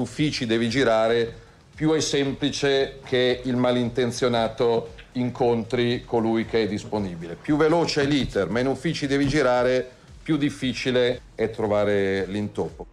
[0.00, 1.32] uffici devi girare,
[1.74, 7.36] più è semplice che il malintenzionato incontri colui che è disponibile.
[7.40, 9.88] Più veloce è l'iter, meno uffici devi girare,
[10.22, 12.86] più difficile è trovare l'intoppo.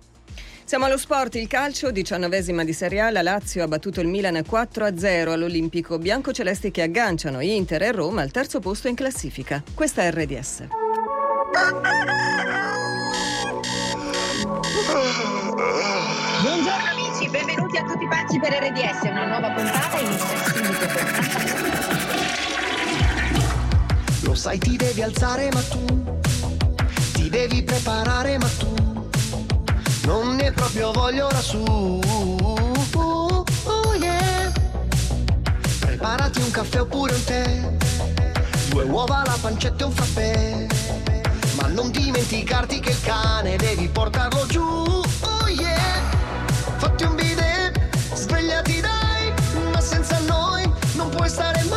[0.64, 4.36] Siamo allo sport, il calcio, diciannovesima di Serie A, la Lazio ha battuto il Milan
[4.36, 9.64] 4-0 all'Olimpico, biancocelesti che agganciano Inter e Roma al terzo posto in classifica.
[9.74, 10.68] Questa è RDS.
[16.42, 16.97] Buongiorno
[17.30, 20.86] benvenuti a tutti pazzi per RDS, una nuova puntata inizia subito
[24.22, 25.86] Lo sai ti devi alzare ma tu
[27.14, 28.78] ti devi preparare ma tu
[30.08, 31.62] non ne proprio voglio su.
[31.62, 34.50] Oh, oh, yeah.
[35.80, 37.76] Preparati un caffè oppure un tè,
[38.70, 40.68] due uova, la pancetta e un frappè.
[41.60, 44.64] Ma non dimenticarti che il cane devi portarlo giù.
[44.64, 46.17] Oh yeah.
[46.78, 47.80] Fatti un bidet,
[48.14, 49.34] svegliati dai,
[49.72, 50.64] ma senza noi
[50.94, 51.77] non puoi stare mai.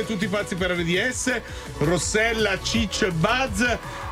[0.00, 1.40] Forte, tutti pazzi per RDS,
[1.78, 3.62] Rossella, Ciccio e Buzz.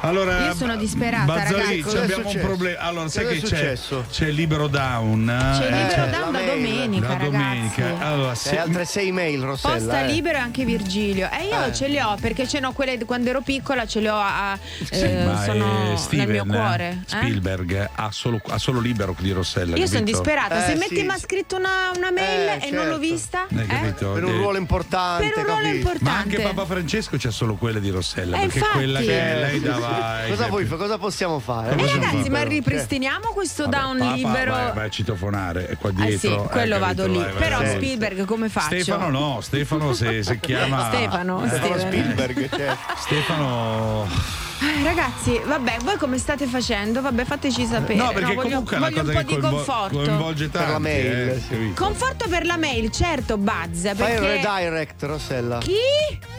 [0.00, 1.96] Allora, Io sono disperata, Bazzoli, ragazzi.
[1.96, 2.78] abbiamo un problema.
[2.80, 3.78] Allora, sai Cos'è che c'è?
[4.10, 5.26] C'è il libero down.
[5.58, 7.30] C'è il eh, libero la down da domenica, da ragazzi.
[7.30, 8.06] domenica.
[8.06, 9.74] Allora, se- altre sei mail, Rossella.
[9.74, 10.06] Posta eh.
[10.12, 11.28] libero e anche Virgilio.
[11.32, 11.72] E io Eh.
[11.74, 14.94] ce le ho perché ce n'ho quelle quando ero piccola, ce le ho a, Sì,
[14.94, 16.88] eh, sono eh, Steven, nel mio cuore.
[16.90, 17.02] eh?
[17.06, 19.76] Spielberg ha, solo, ha solo libero di Rossella.
[19.76, 20.64] Io sono disperata.
[20.64, 21.02] Eh, Se metti sì.
[21.02, 22.98] mi ha scritto una, una mail Eh, e non l'ho certo.
[22.98, 23.94] vista, eh?
[23.98, 25.77] Per un Eh, ruolo importante, per un ruolo capito?
[25.78, 26.04] Importante.
[26.10, 28.36] Ma anche Papa Francesco c'ha solo quelle di Rossella.
[28.36, 28.76] Eh, perché infatti.
[28.76, 30.20] quella che lei dava.
[30.28, 31.72] Cosa, vuoi, cosa possiamo fare?
[31.72, 34.50] E Cosa ragazzi, fa, ma ripristiniamo questo Vabbè, down Papa, libero.
[34.52, 36.42] Vai, vai a citofonare è qua Eh dietro.
[36.42, 37.18] sì, quello eh, vado lì.
[37.18, 37.70] Vai, vai, Però vai.
[37.74, 38.66] Spielberg come faccio?
[38.80, 41.78] Stefano no, Stefano se, se chiama Stefano, Eh, Stefano.
[41.78, 42.76] Spielberg, cioè.
[42.96, 44.47] Stefano Eh,
[44.82, 47.00] ragazzi, vabbè, voi come state facendo?
[47.00, 47.94] Vabbè, fateci sapere.
[47.94, 49.96] No, perché voglio, comunque è una voglio cosa un po' che di conforto.
[49.98, 51.72] coinvolge tanti, la mail, eh, sì.
[51.74, 53.82] Conforto per la mail, certo, Buzz.
[53.82, 54.42] Fai il Perché...
[54.42, 55.58] redirect, Rossella.
[55.58, 55.76] Chi?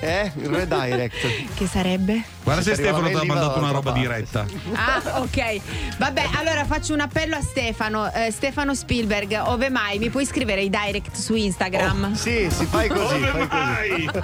[0.01, 0.31] Eh?
[0.35, 1.47] Il redirect.
[1.59, 2.23] Che sarebbe?
[2.43, 4.45] Guarda se Se Stefano ti ha mandato una roba dall'altra diretta.
[4.73, 5.97] Ah, ok.
[5.97, 8.11] Vabbè, allora faccio un appello a Stefano.
[8.13, 9.99] Eh, Stefano Spielberg, ove mai?
[9.99, 12.13] Mi puoi scrivere i direct su Instagram?
[12.13, 13.19] Sì, si fai così.
[13.19, 14.05] Come fai mai?
[14.05, 14.19] così.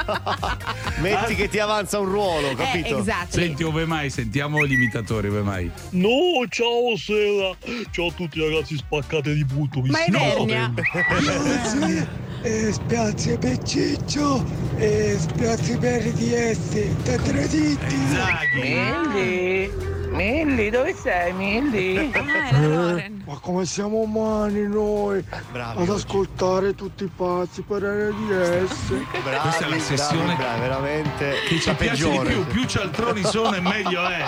[1.02, 2.98] Metti che ti avanza un ruolo, Eh, capito?
[3.00, 3.28] esatto.
[3.32, 4.10] Senti, ove mai?
[4.10, 5.72] Sentiamo gli imitatori, ove mai?
[5.92, 7.56] No, ciao Sera.
[7.92, 9.82] Ciao a tutti ragazzi spaccate di butto.
[9.82, 10.74] Vi Ma è Vernia.
[12.46, 14.46] Eh, spiazzi per Ciccio
[14.78, 17.98] e spiazzi per RDS, da traditi.
[18.14, 19.95] Zaghi.
[20.16, 22.12] Milly, Milly, dove sei Milly?
[22.14, 23.24] Ah, è la Loren.
[23.26, 26.00] Ma come siamo umani noi Bravi ad oggi.
[26.06, 28.88] ascoltare tutti i pazzi per RDS?
[29.24, 33.24] Bravi, Questa è la sessione bravi, bravi, veramente Che ci piace di più, più cialtroni
[33.24, 34.24] sono e meglio è.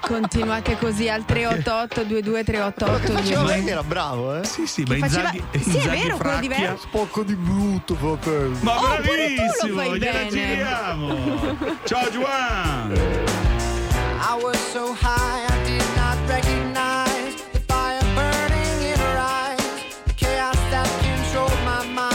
[0.00, 3.54] Continuate così al 388 22 388 Quello che faceva 22.
[3.54, 4.44] Verni era bravo, eh?
[4.44, 6.48] Sì, sì, Che ma faceva- Inzaghi, Sì, è Inzaghi vero, quello di.
[6.48, 6.78] Verni.
[6.90, 8.56] Poco di brutto, fratello.
[8.60, 10.28] Ma Oh, bravissimo, gliela bene.
[10.28, 11.16] giriamo.
[11.84, 13.52] Ciao Juan.
[14.26, 19.60] I was so high I did not recognize the fire burning in her eyes,
[20.06, 22.13] the chaos that controlled my mind.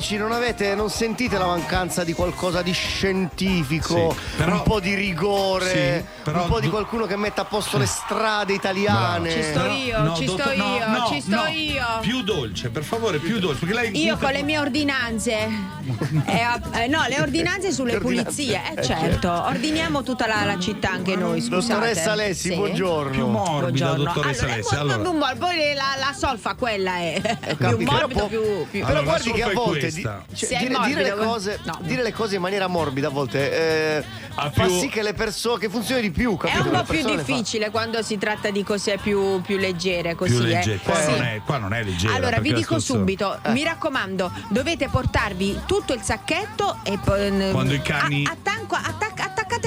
[0.00, 4.80] Amici, non avete, non sentite la mancanza di qualcosa di scientifico, Sì, però- un po'
[4.80, 9.30] di rigore, Sì, però un po' di qualcuno che metta a posto le strade italiane.
[9.30, 11.46] Ci sto io, ci sto dottor- no, io, no, ci sto no.
[11.48, 11.84] io.
[12.00, 13.58] Più dolce, per favore, più dolce.
[13.66, 15.48] Perché lei Io con le mie ordinanze.
[16.30, 18.60] Eh, eh, no, le ordinanze sulle pulizie.
[18.76, 21.72] Eh certo, ordiniamo tutta la, la città anche noi, scusate.
[21.74, 22.54] Dottoressa Alessi, Sì.
[22.54, 23.10] buongiorno.
[23.10, 24.04] più morbida, Buongiorno.
[24.04, 24.44] dottoressa
[24.78, 27.20] allora, eh, Allora, poi la, la solfa quella è
[27.56, 30.58] più morbido, può- più, più- Però guardi che a solfa è di- cioè, Se è
[30.58, 31.78] dire, dire le morbido, cose, no.
[31.82, 33.52] dire le cose in maniera morbida a volte
[33.98, 34.04] eh,
[34.34, 36.64] Ha fa più- sì che le persone che funzioni di più, È capito?
[36.64, 40.14] un Le po' più persone fa- difficile quando si tratta di cose più, più leggere,
[40.14, 40.32] così.
[40.34, 40.46] più eh.
[40.46, 40.78] leggera.
[40.82, 41.10] Qua, Sì.
[41.10, 42.14] non è, qua non è leggera.
[42.14, 47.82] Allora, vi dico subito, mi raccomando, dovete portarvi tutto il sacchetto e poi Quando i
[47.82, 49.20] cani- a- attanco- attac-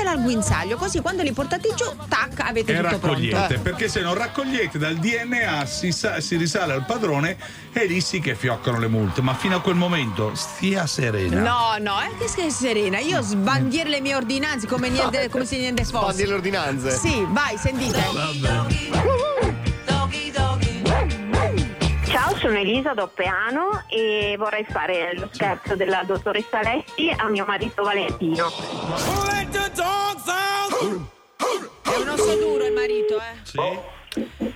[0.04, 3.08] attaccatelo al guinzaglio, così quando li portate giù, tac, avete E tutto pronto.
[3.08, 7.38] raccogliete, perché se non raccogliete dal DNA si, sa- si risale al padrone
[7.72, 9.22] e lì sì che fioccano le multe.
[9.22, 11.40] Ma fino a quel momento stia serena.
[11.42, 13.00] No, no, è che sei serena.
[13.00, 16.06] Io sbandiere le mie ordinanze come, niente, come se niente fosse.
[16.06, 16.92] Bandi le ordinanze.
[16.92, 18.02] Sì, vai, sentite.
[22.06, 27.82] Ciao, sono Elisa Doppeano e vorrei fare lo scherzo della dottoressa Lessi a mio marito
[27.84, 28.52] Valentino.
[29.76, 29.82] È
[31.98, 33.40] un osso duro il marito, eh.
[33.44, 33.58] Sì?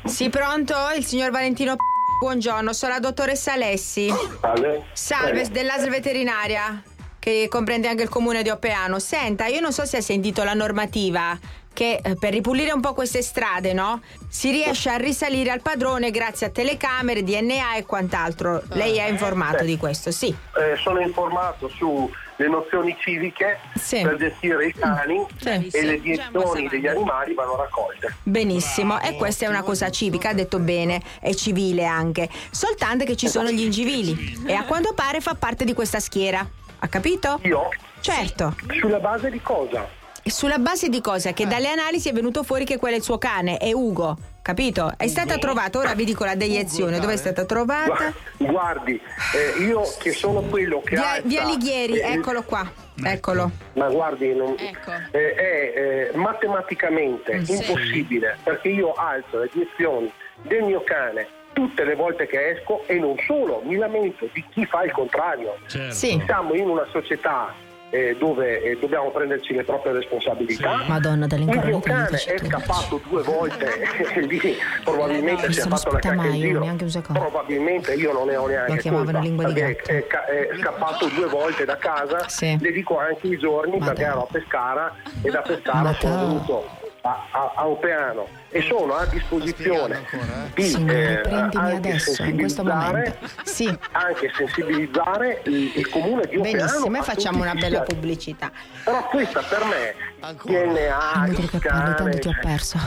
[0.05, 0.75] Sì, pronto?
[0.95, 1.79] Il signor Valentino P-
[2.19, 4.13] Buongiorno, sono la dottoressa Alessi.
[4.39, 4.85] Salve.
[4.93, 6.83] Salve, dell'ASL veterinaria,
[7.17, 8.99] che comprende anche il comune di Oppeano.
[8.99, 11.35] Senta, io non so se ha sentito la normativa
[11.77, 14.01] che eh, per ripulire un po' queste strade, no?
[14.27, 18.63] Si riesce a risalire al padrone grazie a telecamere, DNA e quant'altro.
[18.69, 20.29] Lei è informato di questo, sì.
[20.57, 24.01] Eh, sono informato sulle nozioni civiche Sì.
[24.01, 25.69] per gestire i cani Sì.
[25.71, 28.15] e le direzioni degli animali vanno raccolte.
[28.23, 32.27] Benissimo, e questa è una cosa civica, ha detto bene, è civile anche.
[32.50, 36.44] Soltanto che ci sono gli incivili e a quanto pare fa parte di questa schiera.
[36.80, 37.39] Ha capito?
[37.44, 37.69] Io?
[38.00, 38.56] Certo.
[38.80, 39.88] Sulla base di cosa?
[40.29, 41.31] Sulla base di cosa?
[41.33, 44.18] Che dalle analisi è venuto fuori che quello è il suo cane, è Ugo.
[44.41, 44.94] Capito?
[44.95, 48.13] È stata trovata, ora vi dico la deiezione, dove è stata trovata?
[48.37, 48.99] Gua- Guardi,
[49.35, 52.69] eh, io che sono quello che Via, alza- via Lighieri, eh, eccolo qua.
[53.04, 53.51] Eccolo.
[53.73, 54.92] Ma guardi, non- Ecco.
[55.11, 57.56] eh, è eh, matematicamente Sì.
[57.57, 60.11] impossibile perché io alzo le direzioni
[60.44, 64.66] del mio cane tutte le volte che esco e non solo, mi lamento di chi
[64.66, 65.57] fa il contrario.
[65.68, 65.94] Certo.
[65.94, 66.21] Sì.
[66.25, 67.54] Siamo in una società
[67.89, 70.83] eh, dove eh, dobbiamo prenderci le proprie responsabilità.
[70.87, 73.67] Madonna Il mio cane è scappato due volte
[74.13, 77.01] e lì probabilmente Eh, si è fatto la aspetta cacca in giro.
[77.13, 79.59] Probabilmente io non ne ho neanche Lo colpa, lingua di.
[79.61, 82.57] È, ca- è scappato due volte da casa, Sì.
[82.59, 86.27] le dico anche i giorni perché ero a Pescara e da Pescara sono Madonna.
[86.27, 86.69] venuto
[87.07, 90.06] a, a, a Opeano e sono a disposizione
[90.54, 93.28] di Signore, eh, adesso, in questo sensibilizzare- momento.
[93.44, 93.78] Sì.
[93.92, 98.52] anche sensibilizzare il, il comune di Opeano Benissimo, e facciamo una bella pubblicità.
[98.83, 100.61] Però questa per me Ancora?
[100.61, 102.80] DNA, Inutile che parli, tanto ti ho perso.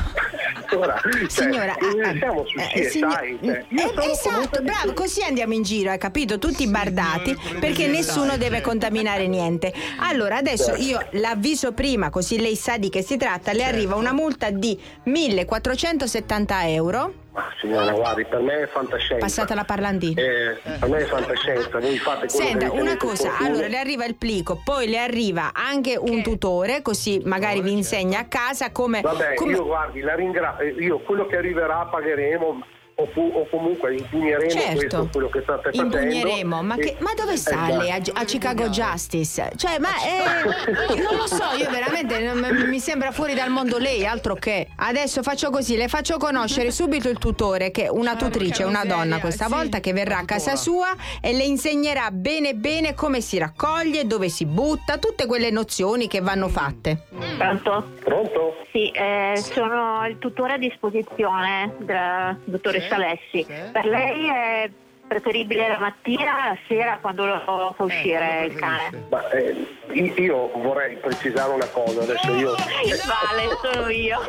[0.73, 4.93] Ora, cioè, Signora, eh, ah, siamo su eh, CSI, signo- cioè, io eh, esatto, bravo,
[4.95, 6.39] così andiamo in giro, hai capito?
[6.39, 9.73] Tutti bardati perché nessuno deve contaminare niente.
[9.99, 14.12] Allora, adesso io l'avviso prima, così lei sa di che si tratta, le arriva una
[14.12, 17.20] multa di 1470 euro.
[17.33, 19.25] Ma signora, guardi, per me è fantascienza.
[19.25, 20.21] Passata la parlandina.
[20.21, 24.05] Eh, per me è fantascienza, voi fate quello Senta, che una cosa, allora le arriva
[24.05, 29.01] il plico, poi le arriva anche un tutore, così magari vi insegna a casa come...
[29.01, 32.65] Vabbè, come- io guardi, la ringrazio, io quello che arriverà pagheremo
[33.00, 34.75] o, pu- o comunque impugneremo Certo.
[34.76, 35.97] questo quello che state facendo.
[35.97, 37.76] Impugneremo, ma, che- ma dove sta Esatto.
[37.78, 37.90] lei?
[37.90, 39.52] A, a Chicago Justice?
[39.57, 44.07] Cioè, ma eh, non lo so, io veramente non- mi sembra fuori dal mondo lei,
[44.07, 44.69] altro che.
[44.76, 49.19] Adesso faccio così, le faccio conoscere subito il tutore, che è una tutrice, una donna
[49.21, 54.07] questa volta, che verrà a casa sua e le insegnerà bene bene come si raccoglie,
[54.07, 57.04] dove si butta, tutte quelle nozioni che vanno fatte.
[57.37, 57.90] Pronto?
[58.02, 58.57] Pronto?
[58.73, 63.47] Sì, eh, sono il tutore a disposizione della dottoressa Alessi.
[63.73, 64.70] Per lei è
[65.11, 69.07] preferibile la mattina, la sera quando lo fa uscire il cane?
[69.11, 72.55] Ma, eh, io- vorrei precisare una cosa, adesso io...
[72.55, 74.21] Vale, sono io.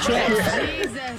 [0.00, 0.24] Cioè,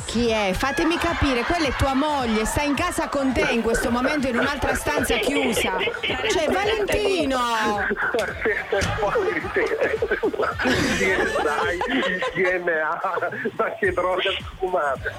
[0.03, 0.51] chi è?
[0.53, 4.37] Fatemi capire, quella è tua moglie, sta in casa con te in questo momento in
[4.37, 5.77] un'altra stanza chiusa.
[6.01, 7.37] Cioè, Valentino!
[11.41, 12.99] Dai, il DNA,
[13.55, 15.13] ma che droga sfumata.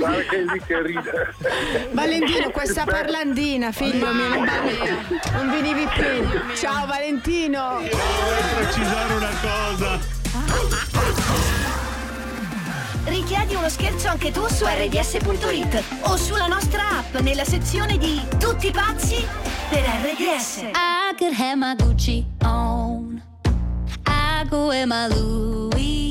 [0.01, 1.35] Guarda che lì che ride.
[1.91, 4.49] Valentino, questa parlandina, figlio mio, non,
[5.33, 6.55] non venivi più.
[6.55, 7.75] Ciao Valentino!
[7.75, 9.99] Vorrei precisare una cosa.
[13.03, 18.19] Richiedi un uno scherzo anche tu su rds.it o sulla nostra app nella sezione di
[18.39, 19.23] Tutti pazzi
[19.69, 20.63] per RDS.
[20.73, 23.21] I could have my Gucci on.
[24.07, 26.10] I go wear my Louis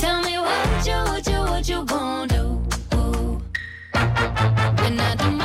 [0.00, 2.46] Tell me what you, what you, what you gonna do?
[4.80, 5.39] When I do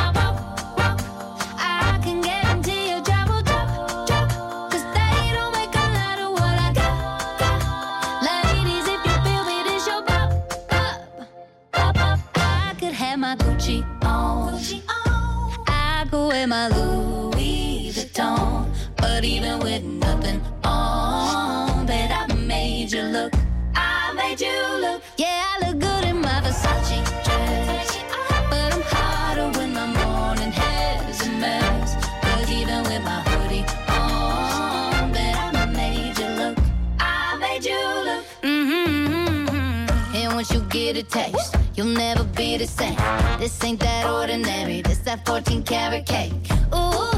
[41.76, 42.98] you'll never be the same.
[43.40, 44.82] This ain't that ordinary.
[44.82, 46.34] This that 14 karat cake.
[46.74, 47.15] Ooh,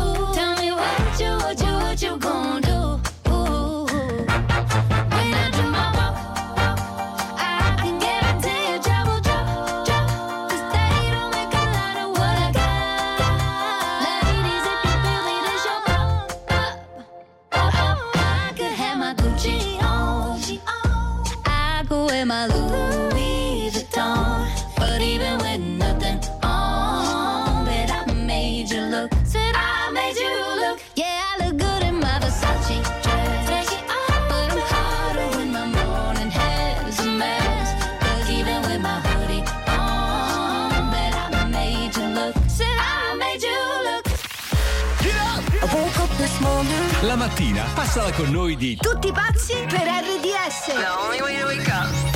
[47.28, 50.66] mattina passala con noi di Tutti pazzi per RDS.
[50.68, 52.16] The only way to wake up.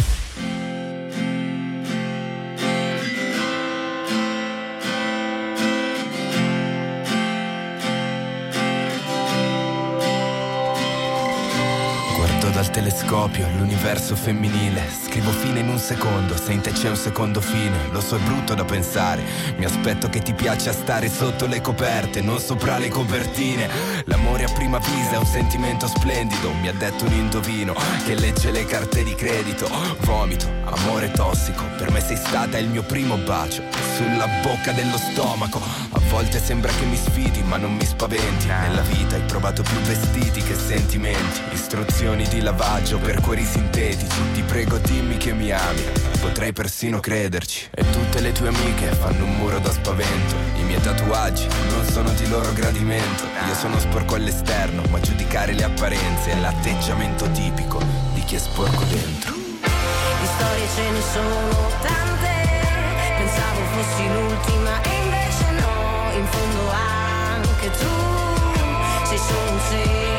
[12.16, 14.88] Guardo dal telescopio l'universo femminile.
[15.04, 17.90] Scrivo fine in un secondo, se in te c'è un secondo fine.
[17.92, 19.22] Lo so è brutto da pensare.
[19.58, 23.70] Mi aspetto che ti piaccia stare sotto le coperte, non sopra le copertine.
[24.32, 26.54] L'amore a prima vista è un sentimento splendido.
[26.54, 29.70] Mi ha detto un indovino che legge le carte di credito.
[30.06, 31.66] Vomito, amore tossico.
[31.76, 33.62] Per me sei stata il mio primo bacio.
[33.98, 35.60] Sulla bocca dello stomaco.
[35.60, 38.48] A volte sembra che mi sfidi, ma non mi spaventi.
[38.48, 41.42] Nella vita hai provato più vestiti che sentimenti.
[41.52, 44.32] Istruzioni di lavaggio per cuori sintetici.
[44.34, 46.11] Ti prego, dimmi che mi ami.
[46.22, 47.70] Potrei persino crederci.
[47.74, 50.36] E tutte le tue amiche fanno un muro da spavento.
[50.56, 53.24] I miei tatuaggi non sono di loro gradimento.
[53.48, 57.80] Io sono sporco all'esterno, ma giudicare le apparenze è l'atteggiamento tipico
[58.14, 59.34] di chi è sporco dentro.
[59.34, 62.30] Di storie ce ne sono tante.
[63.18, 66.18] Pensavo fossi l'ultima e invece no.
[66.18, 70.11] In fondo anche tu sei solo un segno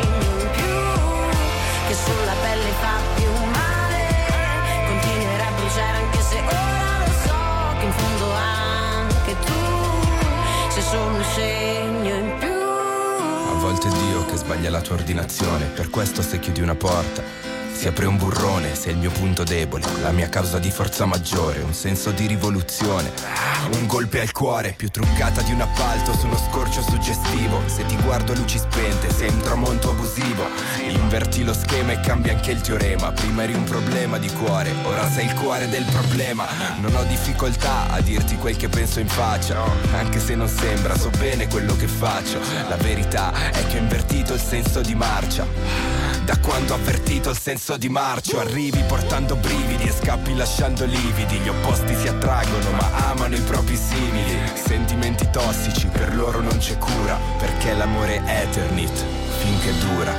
[14.63, 17.23] sbaglia la tua ordinazione, per questo se chiudi una porta
[17.83, 21.63] si apre un burrone, sei il mio punto debole, la mia causa di forza maggiore,
[21.63, 23.11] un senso di rivoluzione,
[23.73, 27.97] un golpe al cuore, più truccata di un appalto su uno scorcio suggestivo, se ti
[27.97, 30.45] guardo a luci spente sei un tramonto abusivo,
[30.91, 35.11] inverti lo schema e cambia anche il teorema, prima eri un problema di cuore, ora
[35.11, 36.47] sei il cuore del problema,
[36.79, 39.61] non ho difficoltà a dirti quel che penso in faccia,
[39.95, 44.35] anche se non sembra, so bene quello che faccio, la verità è che ho invertito
[44.35, 46.02] il senso di marcia.
[46.25, 51.39] Da quando ho avvertito il senso di marcio Arrivi portando brividi e scappi lasciando lividi.
[51.39, 54.39] Gli opposti si attraggono ma amano i propri simili.
[54.55, 59.05] Sentimenti tossici, per loro non c'è cura Perché l'amore è eternit,
[59.39, 60.13] finché dura.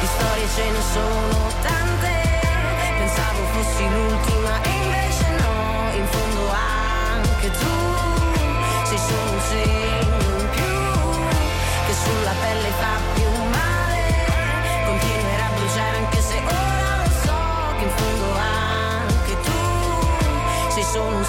[0.00, 2.28] Di storie ce ne sono tante.
[2.98, 4.79] Pensavo fossi l'ultima e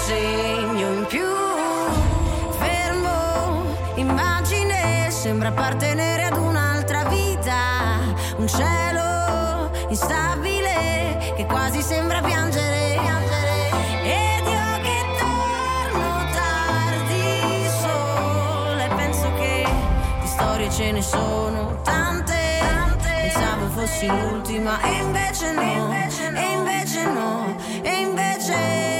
[0.06, 1.26] segno in più.
[2.58, 8.00] Fermo, immagine, sembra appartenere ad un'altra vita.
[8.36, 12.98] Un cielo instabile che quasi sembra piangere.
[13.00, 13.70] piangere.
[14.04, 14.32] E
[20.70, 22.32] ce ne sono tante.
[23.02, 28.91] Pensavo fossi l'ultima e invece no, e invece no, e invece no.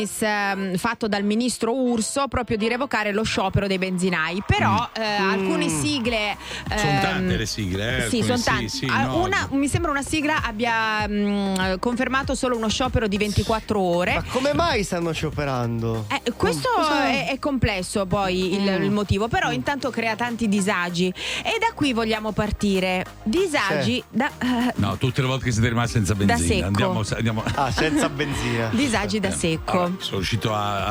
[0.00, 5.02] Extremis ehm, fatto dal ministro Urso proprio di revocare lo sciopero dei benzinai, però eh,
[5.02, 6.36] alcune sigle...
[6.74, 8.08] Sono ehm, tante le sigle, eh?
[8.08, 8.68] Sì, sono tanti.
[8.68, 9.22] sì, Ah, no.
[9.22, 14.14] una- mi sembra una sigla abbia mm, confermato solo uno sciopero di 24 ore.
[14.14, 16.06] Ma come mai stanno scioperando?
[16.08, 16.68] Eh, questo
[17.04, 18.82] è, è complesso poi il, Mm.
[18.82, 21.08] il motivo, però intanto crea tanti disagi
[21.42, 23.04] e da qui vogliamo partire.
[23.22, 24.04] Disagi Sì.
[24.10, 26.48] da, eh, No, tutte le volte che siete rimasti senza Da benzina.
[26.48, 26.66] secco.
[26.66, 28.68] Andiamo, andiamo- Ah, senza benzina.
[28.72, 29.89] disagi da secco.
[29.98, 30.84] Sono riuscito a,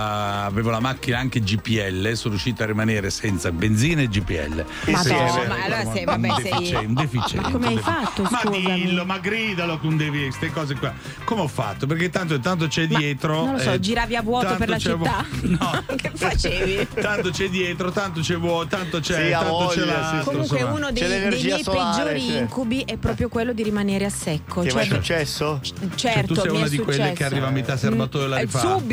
[0.43, 4.65] a- avevo la macchina anche GPL, sono riuscito a rimanere senza benzina e GPL.
[4.87, 8.29] Madonna, ma allora sei- vabbè, un sei- deficiente, un deficiente, Ma come hai fatto, Ma
[8.41, 8.61] scusami?
[8.83, 10.93] dillo, ma gridalo con devi queste cose qua.
[11.23, 11.85] Come ho fatto?
[11.87, 13.45] Perché tanto, tanto c'è Ma dietro.
[13.45, 15.25] non lo so, eh, giravi a vuoto per la c'è vu- città?
[15.59, 15.83] No.
[15.95, 16.87] che facevi?
[17.01, 20.19] tanto c'è dietro, tanto c'è vuoto, tanto c'è, Sì, tanto c'è voglia, l'altro.
[20.19, 20.75] sì, Comunque insomma.
[20.77, 22.37] uno dei, C'è dei miei solare, peggiori sì.
[22.37, 24.61] incubi è proprio quello di rimanere a secco.
[24.61, 25.59] Ti è Cioè, mai successo?
[25.61, 27.13] Certo, Cioè, tu sei mi una è di quelle successo.
[27.15, 28.59] che arriva a metà serbatoio e la Mm, rifà.
[28.59, 28.88] Subito,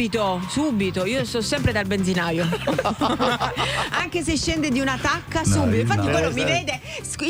[0.48, 1.04] subito.
[1.06, 2.46] Io sto sempre dal benzinaio.
[3.90, 5.80] Anche se scende di una tacca, No, subito.
[5.80, 6.12] Infatti, no.
[6.12, 6.44] quello Eh, mi sì.
[6.46, 6.80] vede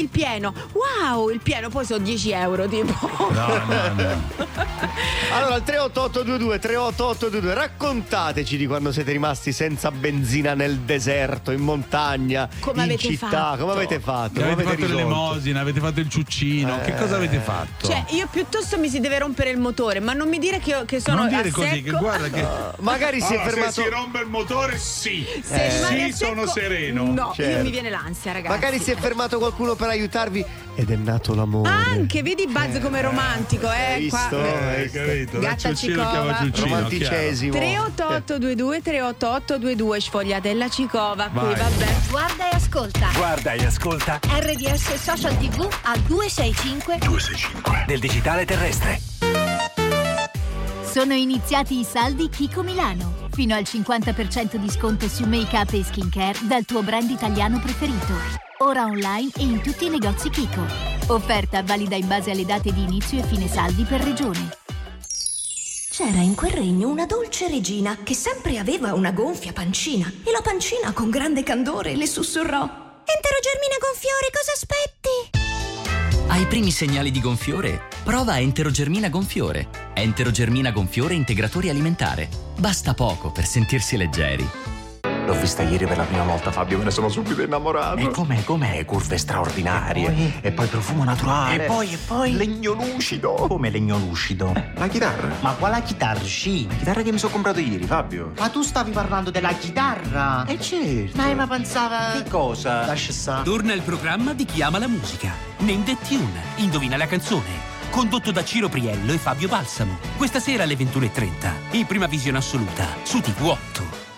[0.01, 0.53] il pieno.
[0.73, 2.67] Wow, il pieno, poi sono 10 euro.
[2.69, 2.95] Tipo.
[3.31, 4.25] No, no, no.
[5.33, 12.49] Allora, il 38822 38822 raccontateci di quando siete rimasti senza benzina nel deserto, in montagna,
[12.61, 13.29] Come in avete città.
[13.29, 13.57] fatto?
[13.61, 14.41] Come avete fatto?
[14.41, 14.95] Come avete fatto risolto?
[14.97, 17.87] l'elemosina, avete fatto il ciuccino, che cosa avete fatto?
[17.87, 21.01] Cioè, io piuttosto mi si deve rompere il motore, ma non mi dire che, che
[21.01, 21.91] sono non dire a così, secco.
[21.93, 22.47] che guarda che.
[22.81, 23.73] Magari si è Allora, fermato.
[23.73, 25.27] Se si rompe il motore, sì.
[25.43, 27.05] Se a sì, sono secco, sereno.
[27.05, 27.63] No, io Certo.
[27.65, 28.55] mi viene l'ansia, ragazzi.
[28.55, 31.69] Magari si è fermato qualcuno per aiutarvi ed è nato l'amore.
[31.71, 33.93] Anche, vedi Buzz come è romantico, eh?
[33.95, 34.45] Hai qua- visto?
[34.45, 35.39] Eh, capito?
[35.39, 36.49] Gatta Cicova.
[36.55, 37.53] Romanticesimo.
[37.53, 43.09] 38822 38822 sfogliatella Cicova qui vabbè Guarda e ascolta.
[43.15, 49.16] Guarda e ascolta RDS Social TV al 265 265 del digitale terrestre.
[50.97, 53.29] Sono iniziati i saldi Kiko Milano.
[53.33, 58.15] Fino al 50% di sconto su make-up e skincare dal tuo brand italiano preferito.
[58.61, 60.63] Ora online e in tutti i negozi Kiko.
[61.09, 64.57] Offerta valida in base alle date di inizio e fine saldi per regione.
[65.91, 70.41] C'era in quel regno una dolce regina che sempre aveva una gonfia pancina e la
[70.41, 72.63] pancina con grande candore le sussurrò
[73.05, 75.56] Entero Germina Gonfiore, cosa aspetti?
[76.29, 79.69] Ai primi segnali di gonfiore, prova Enterogermina Gonfiore.
[79.95, 82.29] Enterogermina Gonfiore Integratori Alimentare.
[82.59, 84.76] Basta poco per sentirsi leggeri.
[85.27, 87.97] L'ho vista ieri per la prima volta, Fabio, me ne sono subito innamorato.
[87.97, 88.85] E com'è, com'è?
[88.85, 90.41] Curve straordinarie.
[90.41, 91.65] E poi, profumo naturale.
[91.65, 92.33] E poi, e poi?
[92.35, 93.33] Legno lucido.
[93.33, 94.53] Come legno lucido?
[94.77, 95.29] La chitarra.
[95.41, 96.23] Ma quale chitarra?
[96.23, 96.69] Sì.
[96.69, 98.35] La chitarra che mi sono comprato ieri, Fabio.
[98.39, 100.45] Ma tu stavi parlando della chitarra?
[100.47, 101.17] Eh certo.
[101.17, 102.13] Ma, ma pensava.
[102.13, 102.87] Che cosa?
[102.87, 103.43] Lascia stare.
[103.43, 105.33] Torna il programma di Chi ama la musica.
[105.59, 106.41] Name the Tune.
[106.57, 107.75] Indovina la canzone.
[107.91, 109.99] Condotto da Ciro Priello e Fabio Balsamo.
[110.17, 111.51] Questa sera alle 21.30.
[111.73, 112.87] In prima visione assoluta.
[113.03, 114.16] Su TV8.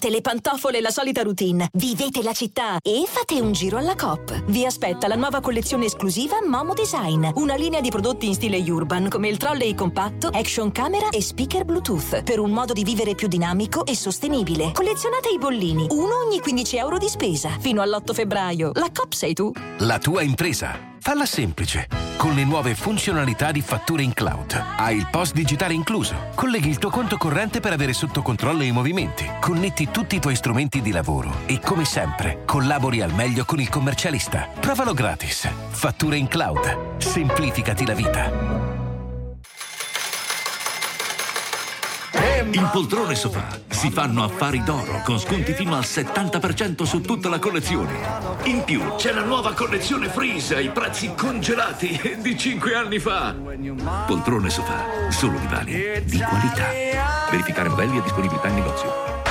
[0.00, 3.94] Mollate le pantofole e la solita routine, vivete la città e fate un giro alla
[3.94, 4.44] COP.
[4.46, 9.08] Vi aspetta la nuova collezione esclusiva Momo Design, una linea di prodotti in stile urban
[9.10, 13.28] come il trolley compatto, action camera e speaker Bluetooth per un modo di vivere più
[13.28, 14.72] dinamico e sostenibile.
[14.72, 18.70] Collezionate i bollini, uno ogni 15 euro di spesa, fino all'8 febbraio.
[18.74, 19.52] La COP sei tu.
[19.80, 20.89] La tua impresa.
[21.00, 21.88] Falla semplice.
[22.18, 24.52] Con le nuove funzionalità di fatture in cloud.
[24.76, 26.28] Hai il post digitale incluso.
[26.34, 29.26] Colleghi il tuo conto corrente per avere sotto controllo i movimenti.
[29.40, 31.38] Connetti tutti i tuoi strumenti di lavoro.
[31.46, 34.48] E come sempre, collabori al meglio con il commercialista.
[34.60, 35.48] Provalo gratis.
[35.70, 36.98] Fatture in cloud.
[36.98, 38.69] Semplificati la vita.
[42.42, 47.38] In Poltrone Sofà si fanno affari d'oro con sconti fino al 70% su tutta la
[47.38, 48.00] collezione.
[48.44, 53.34] In più c'è la nuova collezione Freeze ai prezzi congelati di 5 anni fa.
[54.06, 55.72] Poltrone Sofà, solo divani
[56.04, 56.68] di qualità.
[57.30, 59.22] Verificare modelli e disponibilità in negozio.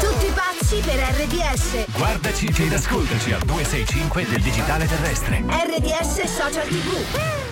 [0.00, 1.84] Tutti pazzi per RDS.
[1.96, 5.44] Guardaci ed ascoltaci al 265 del digitale terrestre.
[5.46, 7.45] RDS Social TV.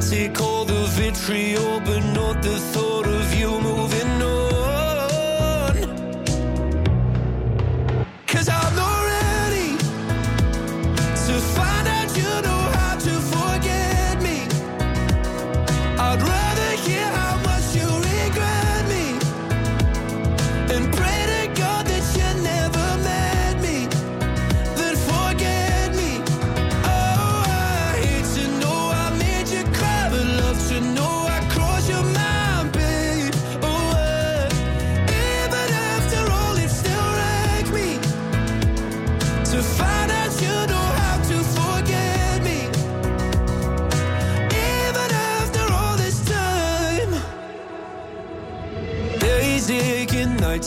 [0.00, 3.09] Take all the vitriol, but not the thought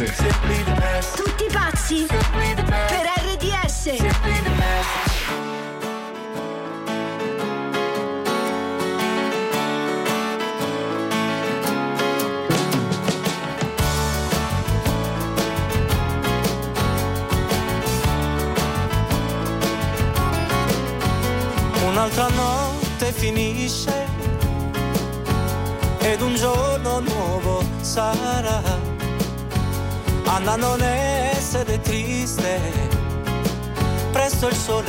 [0.00, 0.37] RDS.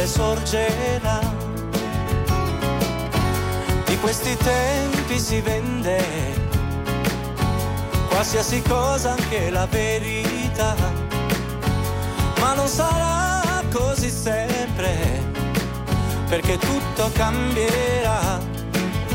[0.10, 1.20] Sorgerà.
[3.86, 5.98] Di questi tempi si vende
[8.10, 10.76] qualsiasi cosa, anche la verità.
[12.40, 15.28] Ma non sarà così sempre
[16.28, 18.40] perché tutto cambierà,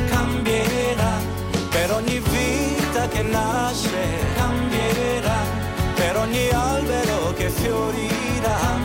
[0.09, 1.12] cambierà,
[1.70, 4.02] per ogni vita che nasce
[4.37, 5.38] cambierà,
[5.94, 8.24] per ogni albero che fiorirà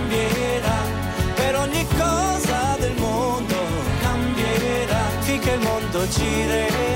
[0.10, 0.59] cambierà,
[6.18, 6.89] il mondo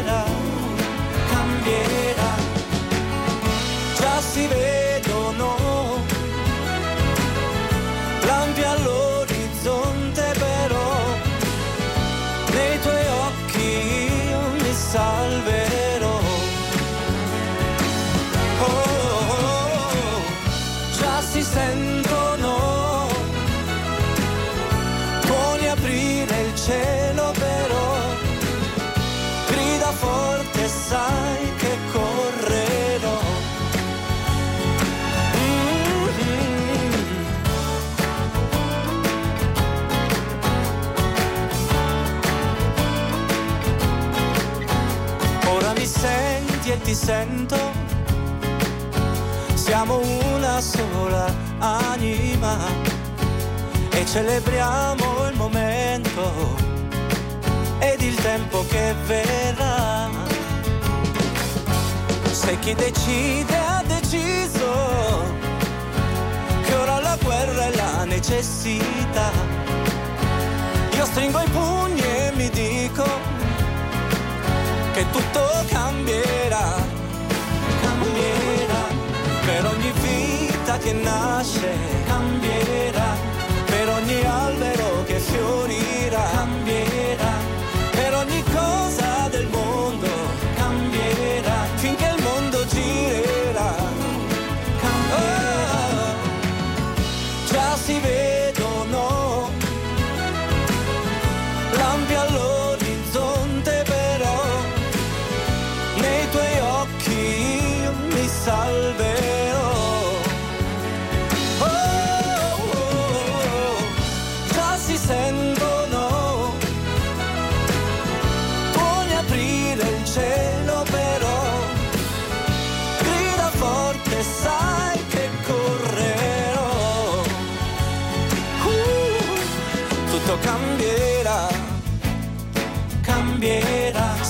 [46.94, 47.58] ti sento,
[49.56, 50.00] siamo
[50.36, 51.26] una sola
[51.58, 52.56] anima
[53.90, 56.56] e celebriamo il momento
[57.80, 60.08] ed il tempo che verrà.
[62.32, 65.24] Se chi decide ha deciso
[66.64, 69.32] che ora la guerra è la necessità,
[70.96, 72.73] io stringo i pugni e mi dico
[74.94, 76.76] che tutto cambierà,
[77.82, 78.84] cambierà,
[79.44, 82.03] per ogni vita che nasce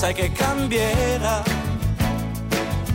[0.04, 1.42] sai che cambierà,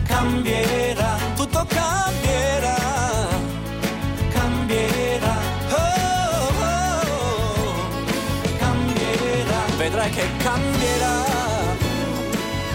[0.06, 2.76] cambierà, tutto cambierà,
[4.32, 5.34] cambierà,
[5.70, 7.74] oh, oh, oh,
[8.60, 11.14] cambierà, vedrai che cambierà,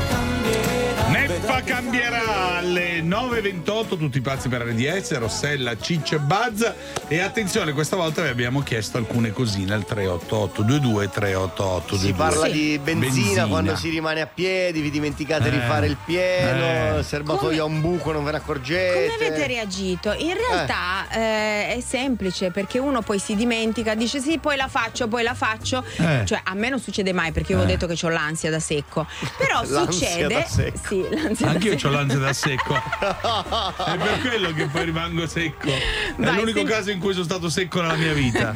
[0.09, 1.07] cambierà.
[1.11, 1.61] Neffa
[1.99, 6.63] cambierà alle 9.28 tutti pazzi per RDS, Rossella, Ciccio e Buzz
[7.07, 12.49] e attenzione questa volta vi abbiamo chiesto alcune cosine al 388 22 388 Si parla
[12.49, 15.61] di benzina, quando si rimane a piedi, vi dimenticate di Eh.
[15.61, 16.99] fare il pieno, Eh.
[16.99, 19.09] il serbatoio ha un buco, non ve ne accorgete.
[19.13, 20.13] Come avete reagito?
[20.17, 25.07] In realtà eh, è semplice perché uno poi si dimentica, dice sì, poi la faccio,
[25.07, 25.83] poi la faccio.
[25.97, 26.23] Eh.
[26.25, 27.67] Cioè, a me non succede mai perché io ho Eh.
[27.67, 29.05] detto che ho l'ansia da secco.
[29.37, 30.33] Però L'ansia succede.
[30.33, 30.87] da secco.
[30.87, 31.84] Sì, l'ansia Anche da io secco.
[31.87, 32.73] Ho l'ansia da secco.
[32.75, 35.67] È per quello che poi rimango secco.
[35.69, 35.79] È
[36.17, 38.55] Vai, l'unico senti- caso in cui sono stato secco nella mia vita.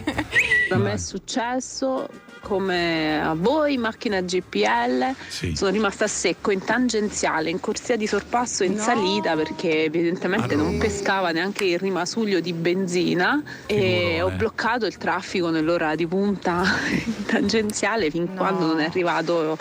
[0.72, 2.08] A me è successo
[2.42, 5.56] come a voi, macchina GPL, Sì.
[5.56, 10.78] sono rimasta a secco in tangenziale, in corsia di sorpasso in salita perché evidentemente non
[10.78, 16.64] pescava neanche il rimasuglio di benzina e ho bloccato il traffico nell'ora di punta
[17.06, 19.58] in tangenziale fin quando non è arrivato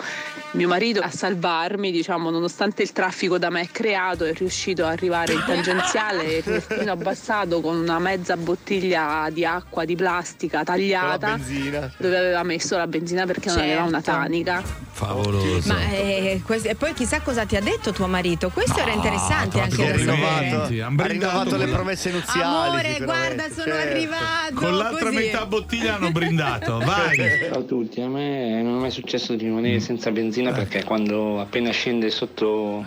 [0.53, 5.33] mio marito a salvarmi, diciamo, nonostante il traffico da me creato, è riuscito ad arrivare
[5.33, 11.35] in tangenziale e il finestrino abbassato con una mezza bottiglia di acqua di plastica tagliata
[11.35, 11.93] benzina.
[11.97, 14.19] dove aveva messo la benzina perché non aveva una Certo.
[14.21, 14.63] tanica.
[14.91, 15.71] Favoloso.
[15.71, 18.49] Ma eh, e poi chissà cosa ti ha detto tuo marito.
[18.49, 20.81] Questo era interessante anche da sapere.
[20.81, 22.41] Ha rinnovato le promesse nuziali.
[22.41, 23.89] Amore, guarda, sono certo.
[23.89, 24.53] arrivato.
[24.55, 25.15] Con l'altra così.
[25.23, 26.79] metà bottiglia hanno brindato.
[26.79, 27.17] Vai.
[27.49, 31.39] Ciao a tutti, a me non è mai successo di rimanere senza benzina perché quando
[31.39, 32.85] appena scende sotto,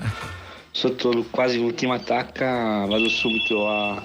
[0.70, 4.02] sotto quasi l'ultima attacca vado subito a,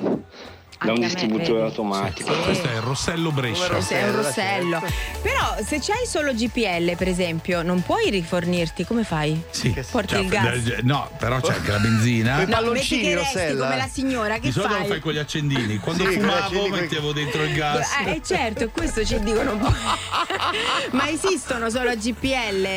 [0.84, 1.62] da un me, distributore vedi.
[1.66, 2.34] automatico.
[2.34, 3.76] Questo è il Rossello Brescia.
[3.78, 4.82] Un rossello.
[5.22, 9.42] Però se c'hai solo GPL, per esempio, non puoi rifornirti, come fai?
[9.50, 9.70] Sì.
[9.92, 10.66] Porti Cioè, il gas.
[10.68, 12.46] eh, No, però c'è anche la benzina.
[12.46, 14.82] No, metti che resti come la signora, che Di solito fai?
[14.84, 15.78] lo fai con gli accendini.
[15.88, 17.88] Quando Sì, fumavo mettevo dentro il gas.
[18.06, 19.74] Eh, eh, certo, questo ci dicono un po'.
[20.92, 22.68] Ma esistono solo GPL?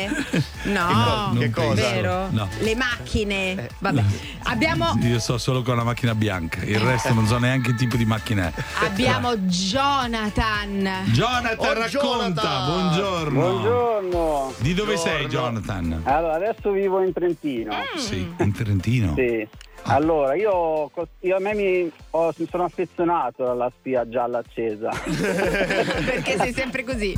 [0.63, 1.73] No, Che cosa?
[1.73, 2.27] vero?
[2.31, 2.47] No.
[2.59, 3.67] Le macchine.
[3.79, 4.03] Vabbè,
[4.43, 4.97] abbiamo.
[5.01, 8.05] Io so solo con la macchina bianca, il resto non so neanche tipo tipo di
[8.05, 8.63] macchina è.
[8.85, 11.03] Abbiamo Jonathan.
[11.11, 12.65] Jonathan Oh, racconta, Jonathan.
[12.65, 13.39] buongiorno.
[13.39, 14.53] Buongiorno.
[14.59, 16.01] Di dove sei Jonathan?
[16.05, 17.73] Allora, adesso vivo in Trentino.
[17.97, 19.13] Sì, in Trentino.
[19.15, 19.47] Sì.
[19.83, 20.89] Allora, io,
[21.21, 24.89] io a me mi, ho- mi sono affezionato alla spia gialla accesa.
[25.03, 27.17] Perché sei sempre così.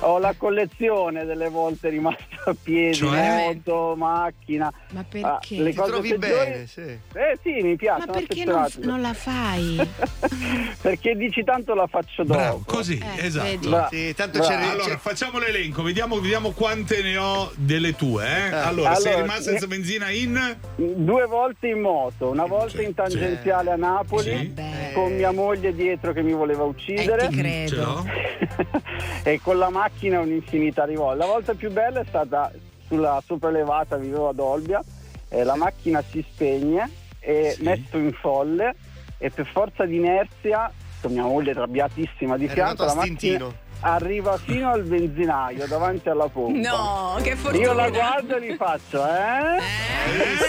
[0.00, 3.52] ho la collezione delle volte rimaste a piedi, Cioè?
[3.54, 4.72] moto, macchina.
[4.92, 5.56] Ma Ah, perché?
[5.60, 6.80] le Ti cose trovi peggiori- bene, sì.
[6.80, 8.06] Eh sì, mi piace.
[8.06, 9.76] Ma perché non, non la fai?
[10.84, 12.38] Perché dici tanto la faccio dopo.
[12.38, 13.68] Bravo, così, Eh, esatto.
[13.68, 14.52] Bra- Sì, tanto Bravo.
[14.54, 18.24] c'è- Allora, facciamo l'elenco, vediamo, vediamo quante ne ho delle tue.
[18.26, 18.42] Eh?
[18.52, 20.56] Allora, Allora, sei rimasto ne- senza benzina in.
[20.76, 24.54] Due volte in moto, una volta in tangenziale a Napoli
[24.94, 27.26] con mia moglie dietro che mi voleva uccidere.
[27.26, 28.04] Eh, ti credo.
[29.26, 31.18] E con la macchina un'infinità di volte.
[31.18, 32.52] La volta più bella è stata
[32.86, 34.82] sulla sopraelevata, vivevo ad Olbia,
[35.30, 36.90] e la macchina si spegne
[37.20, 38.74] e metto in folle
[39.16, 40.70] e per forza di inerzia,
[41.08, 43.54] mia moglie arrabbiatissima di È fianco, la a macchina stintino.
[43.80, 46.68] Arriva fino al benzinaio davanti alla pompa.
[46.70, 47.62] No, che fortuna.
[47.64, 49.60] Io la guardo e gli faccio, eh?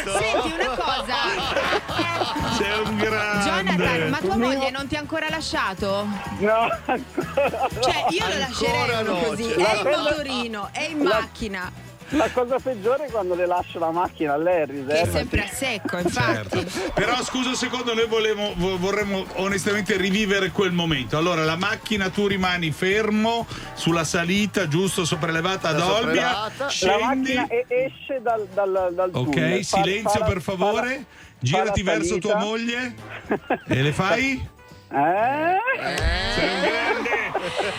[0.04, 1.16] Senti una cosa.
[2.58, 3.44] Sei un grande.
[3.50, 6.08] Jonathan, ma tua moglie non ti ha ancora lasciato?
[6.40, 9.44] No, Cioè, io lo lascerei Ancora no, così.
[9.44, 9.64] cioè.
[9.66, 11.72] È in motorino, è in la- macchina.
[12.10, 15.12] La cosa peggiore è quando le lascio la macchina a lei, Che è riserva.
[15.12, 16.60] sempre a secco, infatti.
[16.66, 16.92] Certo.
[16.94, 21.18] Però scusa un secondo, noi volemo- vo- vorremmo onestamente rivivere quel momento.
[21.18, 26.52] Allora, la macchina tu rimani fermo sulla salita, giusto, sopraelevata ad La Olbia.
[26.58, 27.34] La Scendi.
[27.34, 29.64] macchina e- esce dal, dal, dal Ok, tunnel.
[29.66, 30.88] Silenzio fa la- per favore.
[30.88, 31.04] fa la-
[31.40, 32.28] Girati la verso salita.
[32.30, 32.96] tua moglie.
[33.68, 34.48] E le fai?
[34.92, 35.58] Eh?
[36.36, 37.10] Sei un grande!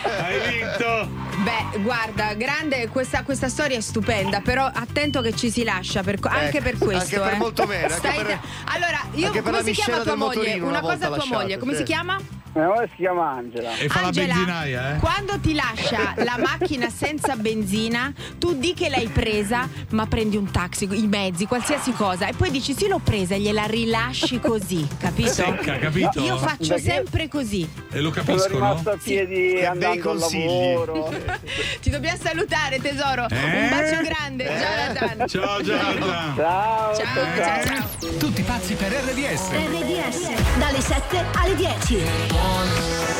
[0.03, 1.26] Hai vinto!
[1.47, 6.19] Beh, guarda, grande, questa, questa storia è stupenda, però attento che ci si lascia, per-
[6.23, 7.15] anche per questo.
[7.15, 7.37] anche per eh.
[7.37, 8.39] molto bene, anche Stai- per-
[8.73, 10.55] allora, io, come si chiama tua moglie?
[10.55, 11.77] Una una cosa a tua moglie, come sì.
[11.79, 12.19] si chiama?
[12.53, 13.75] Mia moglie si chiama Angela.
[13.77, 14.97] E fa Angela, la benzinaia, eh?
[14.99, 20.49] Quando ti lascia la macchina senza benzina, tu di che l'hai presa, ma prendi un
[20.49, 24.87] taxi, i mezzi, qualsiasi cosa, e poi dici sì l'ho presa e gliela rilasci così,
[24.97, 25.29] capito?
[25.33, 26.19] Secca, capito?
[26.19, 27.61] Io faccio Perché- sempre così.
[27.91, 28.53] E lo Sono capiscono?
[28.55, 30.45] rimasto a piedi Che bei andando al consigli.
[30.73, 31.13] lavoro.
[31.81, 33.27] Ti dobbiamo salutare, tesoro.
[33.29, 33.35] Eh?
[33.35, 35.27] Un bacio grande, Jonathan.
[35.27, 36.35] Ciao, Jonathan.
[36.35, 38.17] Ciao, Ciao, ciao, ciao.
[38.17, 39.49] Tutti pazzi per RDS.
[39.51, 43.17] RDS dalle 7 alle 10.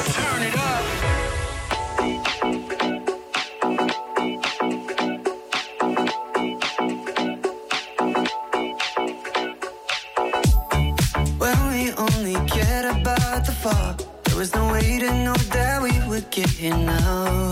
[11.38, 15.92] When we only cared about the fall, there was no way to know that we
[16.08, 17.52] would get here now.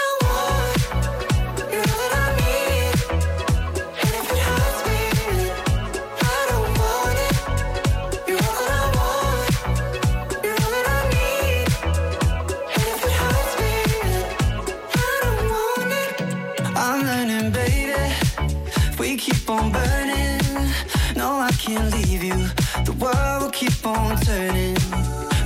[23.61, 24.75] keep on turning.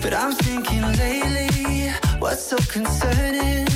[0.01, 3.67] But I'm thinking lately, what's so concerning?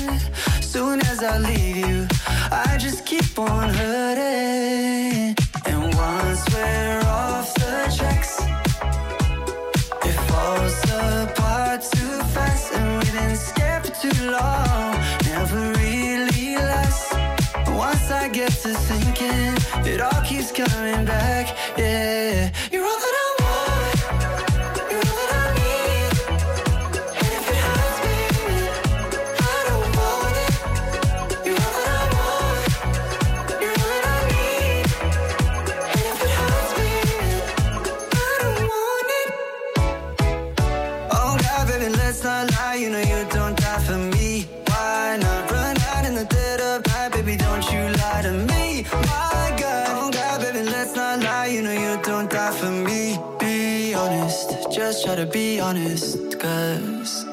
[0.62, 2.08] Soon as I leave you,
[2.50, 5.36] I just keep on hurting.
[5.66, 8.40] And once we're off the tracks,
[10.08, 12.72] it falls apart too fast.
[12.72, 13.36] And we didn't
[13.84, 14.90] for too long,
[15.32, 17.12] never really lasts.
[17.68, 19.52] Once I get to thinking,
[19.84, 21.44] it all keeps coming back.
[21.76, 22.99] Yeah, you're all
[55.70, 57.29] honest, cause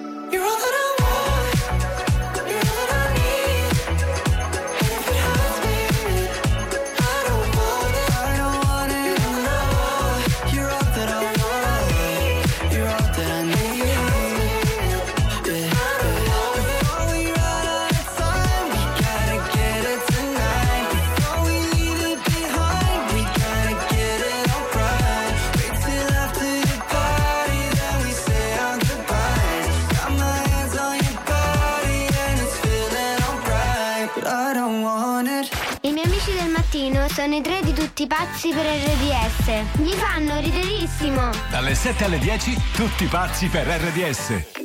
[37.27, 39.79] sono i tre di tutti pazzi per RDS.
[39.79, 41.29] Mi fanno riderissimo.
[41.49, 44.56] Dalle 7 alle 10, tutti pazzi per RDS.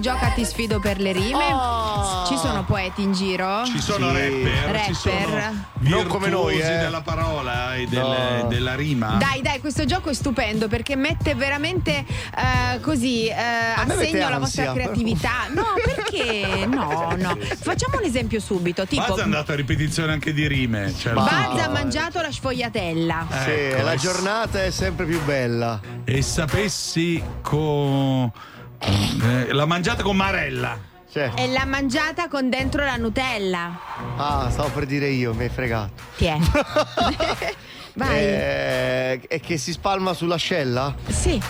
[0.00, 1.52] Si gioca a Ti sfido per le rime.
[1.52, 2.24] Oh.
[2.26, 3.64] Ci sono poeti in giro?
[3.66, 5.52] Ci sono rapper, ci sono Rapper.
[5.80, 6.78] Non come noi, eh.
[6.78, 8.48] della parola e del- No.
[8.48, 9.16] della rima.
[9.18, 14.28] Dai, dai, questo gioco è stupendo perché mette veramente eh, così eh, a, mette segno
[14.30, 15.48] la vostra creatività.
[15.50, 16.64] No, perché?
[16.66, 17.36] No, no.
[17.60, 18.86] Facciamo un esempio subito.
[18.86, 20.94] Tipo, Buzz è andato a ripetizione anche di rime.
[20.96, 23.26] Cioè Buzz ha mangiato la sfogliatella.
[23.44, 25.78] Sì, Ecco, la giornata è sempre più bella.
[26.04, 28.32] E sapessi con.
[28.80, 30.78] Eh, l'ha mangiata con Marella.
[31.12, 33.80] Cioè, E l'ha mangiata con dentro la Nutella.
[34.16, 35.90] ah, stavo per dire io, mi hai fregato.
[36.16, 36.36] Ti è.
[37.94, 38.16] Vai.
[38.16, 40.94] Eh, e che si spalma sull'ascella?
[41.08, 41.40] Sì.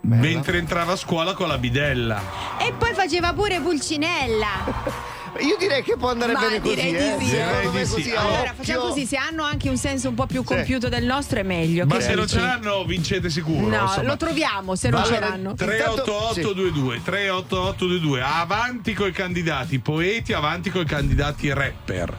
[0.00, 2.20] Mentre entrava a scuola con la bidella.
[2.58, 5.12] E poi faceva pure Pulcinella.
[5.40, 6.74] Io direi che può andare Ma bene così.
[6.74, 7.16] direi eh.
[7.18, 7.30] di sì.
[7.30, 7.94] Secondo Direi di sì.
[7.94, 8.10] così.
[8.14, 11.40] a Allora, facciamo così, se hanno anche un senso un po' più compiuto del nostro
[11.40, 11.86] è meglio.
[11.86, 12.36] Ma Che se non dici?
[12.36, 13.66] ce l'hanno, vincete sicuro.
[13.66, 14.02] No, insomma.
[14.08, 15.54] lo troviamo se non Allora, ce l'hanno.
[15.54, 22.14] 38822 38822 avanti coi candidati poeti avanti coi candidati rapper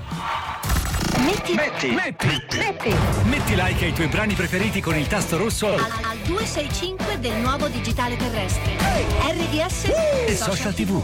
[1.18, 2.94] Metti, Metti, metti,
[3.24, 7.68] metti like ai tuoi brani preferiti con il tasto rosso al, al 265 del nuovo
[7.68, 8.74] digitale terrestre.
[9.32, 9.86] RDS
[10.28, 11.02] e social tv.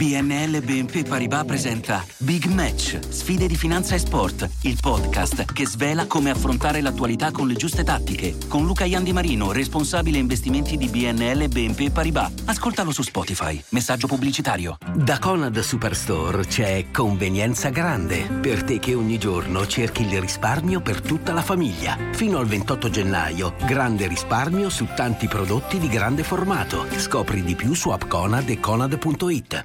[0.00, 6.06] BNL BNP Paribas presenta Big Match, sfide di finanza e sport, il podcast che svela
[6.06, 11.48] come affrontare l'attualità con le giuste tattiche, con Luca Iandi Marino, responsabile investimenti di BNL
[11.48, 12.32] BNP Paribas.
[12.46, 13.62] Ascoltalo su Spotify.
[13.68, 14.78] Messaggio pubblicitario.
[14.94, 21.02] Da Conad Superstore c'è convenienza grande per te che ogni giorno cerchi il risparmio per
[21.02, 21.98] tutta la famiglia.
[22.12, 26.86] Fino al 28 gennaio, grande risparmio su tanti prodotti di grande formato.
[26.96, 29.64] Scopri di più su appconad e conad.it.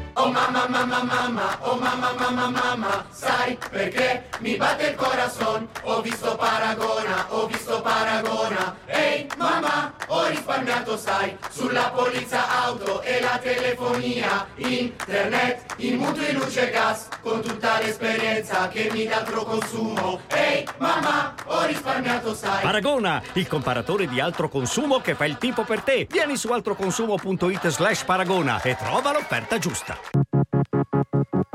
[0.23, 5.67] Oh mamma mamma mamma, oh mamma mamma mamma, sai perché mi batte il corazon?
[5.81, 8.75] Ho visto Paragona, ho visto Paragona.
[8.85, 16.67] Ehi mamma, ho risparmiato sai, sulla polizza auto e la telefonia, internet, i mutui luce
[16.67, 20.21] e gas, con tutta l'esperienza che mi dà altro consumo.
[20.27, 22.61] Ehi mamma, ho risparmiato sai.
[22.61, 26.05] Paragona, il comparatore di altro consumo che fa il tipo per te.
[26.07, 30.10] Vieni su altroconsumo.it slash paragona e trova l'offerta giusta.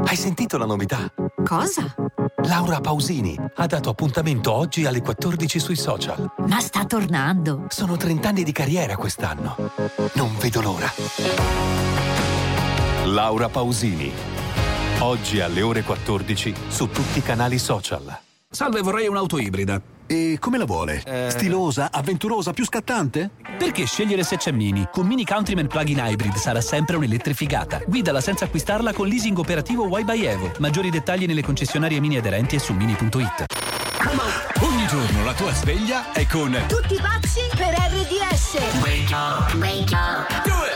[0.06, 1.12] Hai sentito la novità?
[1.44, 1.92] Cosa?
[2.44, 6.32] Laura Pausini ha dato appuntamento oggi alle 14 sui social.
[6.46, 7.64] Ma sta tornando.
[7.68, 9.56] Sono 30 anni di carriera quest'anno.
[10.14, 10.86] Non vedo l'ora.
[13.04, 14.12] Laura Pausini.
[15.00, 18.16] Oggi alle ore 14 su tutti i canali social.
[18.48, 19.82] Salve, vorrei un'auto ibrida.
[20.06, 21.02] E come la vuole?
[21.28, 23.30] Stilosa, avventurosa, più scattante?
[23.58, 24.88] Perché scegliere se c'è Mini?
[24.92, 27.80] Con Mini Countryman Plug-in Hybrid sarà sempre un'elettrificata.
[27.86, 30.52] Guidala senza acquistarla con leasing operativo Y by Evo.
[30.58, 33.44] Maggiori dettagli nelle concessionarie Mini aderenti e su mini.it.
[34.60, 38.54] Ogni giorno la tua sveglia è con Tutti pazzi per RDS.
[38.82, 40.44] Wake up, wake up.
[40.44, 40.75] Do it!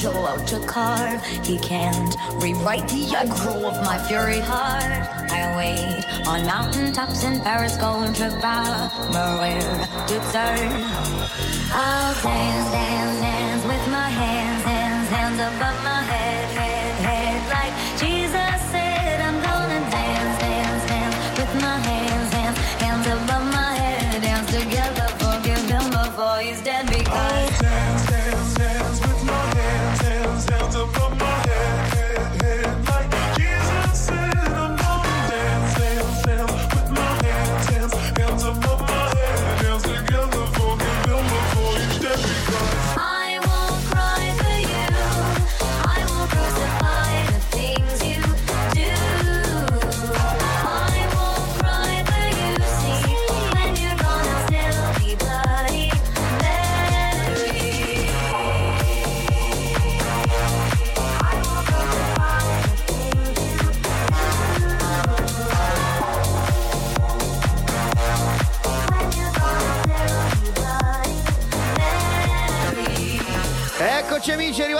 [0.00, 1.22] Michelangelo to carve.
[1.44, 4.82] He can't rewrite the aggro of my fury heart.
[5.30, 8.30] I wait on mountaintops in Paris, going to
[10.08, 10.72] to turn.
[11.72, 16.49] I'll dance, dance, dance with my hands, hands, hands above my head.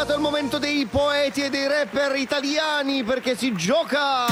[0.01, 4.27] Arrivato il momento dei poeti e dei rapper italiani perché si gioca!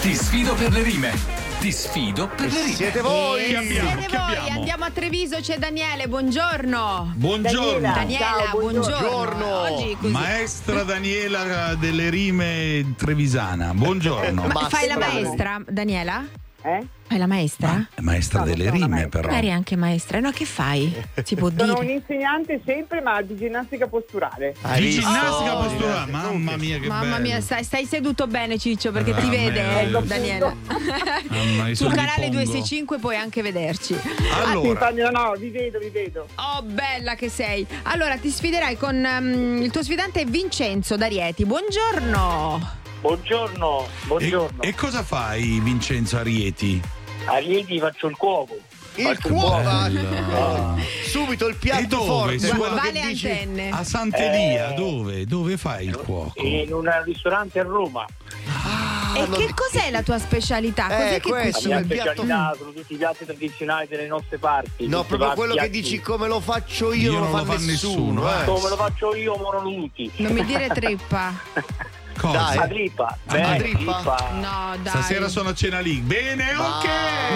[0.00, 1.12] Ti sfido per le rime.
[1.60, 2.74] Ti sfido per le rime.
[2.74, 3.44] Siete voi!
[3.46, 7.12] Siete voi, andiamo a Treviso, c'è Daniele, buongiorno.
[7.14, 7.92] Buongiorno.
[7.92, 9.96] Daniela, Ciao, buongiorno.
[10.00, 10.10] Così.
[10.10, 13.72] Maestra Daniela delle rime trevisana.
[13.74, 14.46] Buongiorno.
[14.48, 16.24] Ma fai la maestra, Daniela?
[16.60, 16.84] Eh?
[17.06, 17.88] Fai la maestra?
[17.94, 19.30] È maestra delle rime, però.
[19.30, 20.18] Eri anche maestra.
[20.18, 20.92] No, che fai?
[21.22, 21.78] Si può Sono dire.
[21.78, 24.54] un insegnante sempre, ma di ginnastica posturale.
[24.76, 27.22] Di ginnastica posturale, mamma mia che Mamma bello.
[27.28, 29.98] mia, stai, stai seduto bene Ciccio perché ti Ah, vede, bello.
[30.00, 30.54] eh, Daniela.
[31.28, 32.32] Mamma, Sul canale Pongo.
[32.42, 33.96] 265 puoi anche vederci.
[34.44, 34.90] Allora.
[34.90, 36.26] No, no, vi vedo, vi vedo.
[36.34, 37.64] Oh, bella che sei.
[37.84, 41.44] Allora, ti sfiderai con ehm, il tuo sfidante Vincenzo D'Arieti.
[41.46, 42.76] Buongiorno.
[43.00, 44.62] Buongiorno, buongiorno.
[44.62, 46.80] E, e cosa fai, Vincenzo Arieti?
[47.26, 48.56] A Rieti faccio il cuoco.
[48.96, 49.62] Il cuoco!
[49.62, 50.76] cuoco.
[51.06, 52.06] Subito il piatto E dove?
[52.06, 53.28] forte, Su- che Vale dici.
[53.30, 53.70] antenne.
[53.70, 54.74] A Sant'Elia, Eh.
[54.74, 55.24] dove?
[55.26, 56.32] Dove fai il cuoco?
[56.44, 58.04] In un ristorante a Roma.
[59.14, 60.86] E che cos'è la tua specialità?
[60.88, 64.86] Cos'è Eh, che questo mia il piatto- sono tutti i piatti tradizionali delle nostre parti.
[64.88, 68.28] No, proprio quello che piatti- dici come lo faccio io, Io non lo fa, nessuno.
[68.40, 68.44] eh.
[68.44, 70.10] Come lo faccio io, morono tutti.
[70.16, 71.32] Non mi dire trippa.
[72.18, 72.54] Cosa?
[72.54, 73.06] La trippa.
[73.26, 74.28] Ah, Beh, trippa?
[74.32, 74.92] No, dai.
[74.92, 75.98] Stasera sono a cena lì.
[76.00, 76.86] Bene, ok.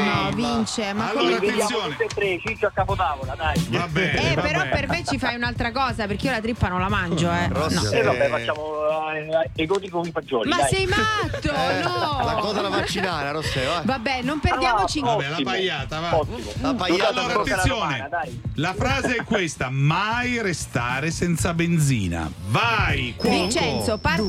[0.05, 1.97] No, vince, ma Allora, come- attenzione.
[2.14, 3.66] tre, Ciccio a capotavola, dai.
[3.70, 4.30] Va bene.
[4.30, 4.70] Eh, va però bene.
[4.70, 7.49] per me ci fai un'altra cosa, perché io la trippa non la mangio, eh.
[7.49, 7.66] No.
[7.93, 10.49] E vabbè, facciamo eh, i godi con i fagioli.
[10.49, 10.68] Ma dai.
[10.70, 11.51] sei matto?
[11.62, 12.20] Eh, No!
[12.24, 13.85] La cosa da vaccinare, Rossè, vai.
[13.85, 15.01] Vabbè, non perdiamoci.
[15.01, 16.20] Vabbè, la pagliata, va.
[16.61, 17.80] La pagliata allora, attenzione.
[17.99, 18.41] Romana, dai.
[18.57, 22.30] La frase è questa: mai restare senza benzina.
[22.47, 23.35] Vai, cuoco.
[23.35, 24.20] Vincenzo, par-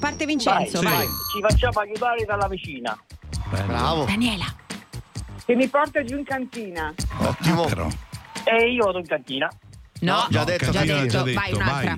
[0.00, 0.84] parte Vincenzo, Sì.
[0.84, 1.06] vai.
[1.06, 2.98] Ci facciamo aiutare dalla vicina.
[3.66, 4.04] Bravo.
[4.04, 4.46] Daniela.
[5.44, 6.92] Che mi porta giù in cantina.
[7.18, 7.64] Ottimo.
[7.66, 7.88] Però.
[8.44, 9.48] E io vado in cantina.
[10.00, 11.96] No, già No, detto, cantina, già già detto, vai, detto, un'altra.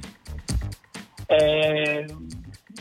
[1.26, 2.04] E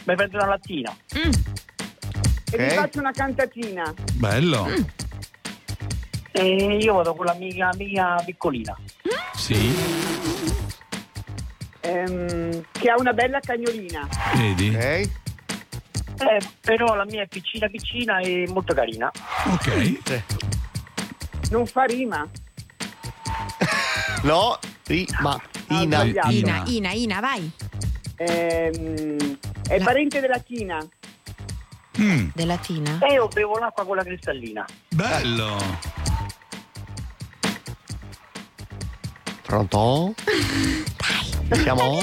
[0.05, 0.95] mi prendo una lattina.
[1.13, 3.93] E mi faccio una cantatina.
[4.13, 4.65] Bello.
[4.65, 4.83] Mm.
[6.33, 8.75] E io vado con l'amica mia piccolina.
[9.35, 10.30] Sì.
[11.81, 14.07] Ehm, che ha una bella cagnolina.
[14.35, 14.75] Vedi?
[14.75, 15.09] Eh,
[16.61, 19.11] però la mia è piccina piccina e molto carina.
[19.47, 20.21] Ok.
[21.51, 22.27] Non fa rima.
[24.23, 26.01] No, ri- ma Ina.
[26.01, 26.29] sbagliato.
[26.29, 27.51] Ina, Ina, Ina, vai.
[28.17, 30.77] Ehm, è parente della Tina.
[32.33, 32.99] Della Tina?
[33.01, 34.63] E io bevo l'acqua con la cristallina.
[34.89, 35.57] Bello.
[39.41, 40.13] Pronto?
[41.53, 41.99] Siamo?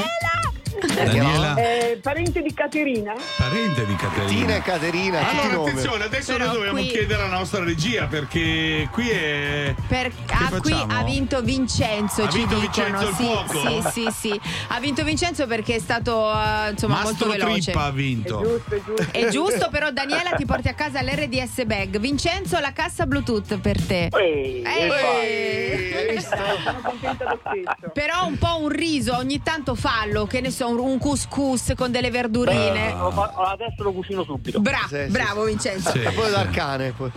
[0.86, 1.54] Daniela.
[1.56, 3.14] Eh, parente di Caterina.
[3.36, 4.26] Parente di Caterina.
[4.28, 8.88] Tina e Caterina, Allora, attenzione, adesso Però noi dobbiamo qui- chiedere alla nostra regia perché
[8.92, 9.74] qui è.
[9.88, 12.86] Per- ah, qui ha vinto Vincenzo, Ha ci vinto dicono.
[12.86, 13.90] Vincenzo il sì, fuoco?
[13.90, 14.40] sì, sì, sì.
[14.68, 17.60] Ha vinto Vincenzo perché è stato eh, insomma molto Mastro veloce.
[17.72, 18.40] Trippa ha vinto.
[18.42, 19.06] Giusto, è giusto.
[19.18, 21.98] È giusto, però Daniela ti porti a casa l'RDS bag.
[21.98, 24.08] Vincenzo, la cassa Bluetooth per te.
[24.12, 26.20] Ehi, Eh.
[26.20, 27.90] Sono contenta lo stesso.
[27.92, 31.90] Però un po' un riso, ogni tanto fallo, che ne so, un, un couscous con
[31.90, 32.90] delle verdurine.
[32.90, 34.60] Eh, lo fa- adesso lo cucino subito.
[34.60, 35.90] Bra- Sì, sì, bravo Vincenzo.
[35.90, 36.00] Sì.
[36.00, 36.92] Poi dal cane.
[36.96, 37.10] poi.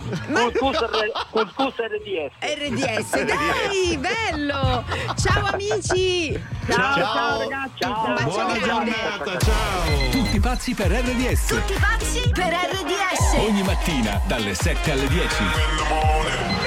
[0.52, 2.32] Couscous RDS.
[2.40, 4.84] RDS, dai, bello!
[5.16, 6.32] Ciao amici!
[6.68, 7.38] Ciao, ciao, Ciao.
[7.38, 7.84] ragazzi.
[7.84, 8.14] Un Ciao.
[8.14, 8.90] bacio Buona grande.
[8.92, 10.10] giornata, ciao.
[10.10, 11.46] Tutti pazzi per RDS.
[11.46, 13.46] Tutti pazzi per RDS.
[13.48, 16.61] Ogni mattina dalle 7 alle 10.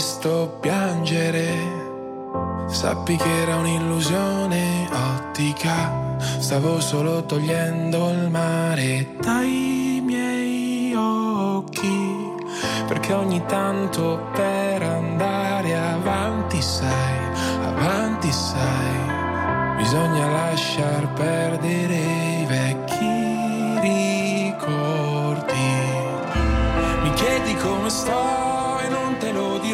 [0.00, 1.46] Visto piangere,
[2.68, 6.16] sappi che era un'illusione ottica.
[6.38, 12.32] Stavo solo togliendo il mare dai miei occhi.
[12.88, 17.18] Perché ogni tanto per andare avanti, sai,
[17.62, 21.96] avanti, sai, bisogna lasciar perdere
[22.40, 24.78] i vecchi ricordi.
[27.02, 28.49] Mi chiedi come sto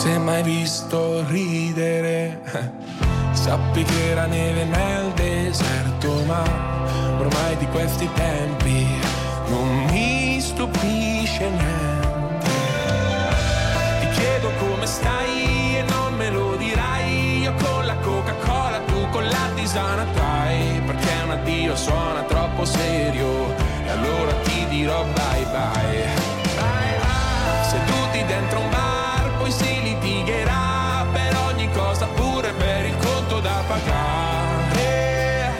[0.00, 2.40] Se mai visto ridere,
[3.32, 6.42] sappi che era neve nel deserto, ma
[7.18, 8.86] ormai di questi tempi
[9.48, 12.50] non mi stupisce niente.
[14.00, 19.24] Ti chiedo come stai e non me lo dirai, io con la Coca-Cola, tu con
[19.24, 26.38] la tisana dai, perché un addio suona troppo serio, e allora ti dirò bye bye.
[27.68, 28.79] Seduti dentro un bar,
[33.70, 35.52] pagare.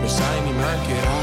[0.00, 1.21] Lo sai, mi mancherà.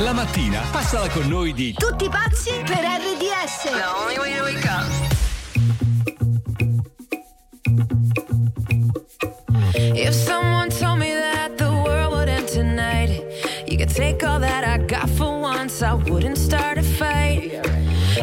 [0.00, 3.62] La mattina passala con noi di Tutti pazzi per RDS.
[3.64, 4.86] The only way to wake up.
[9.74, 13.24] If someone told me that the world would end tonight,
[13.66, 17.50] you could take all that I got for once, I wouldn't start a fight.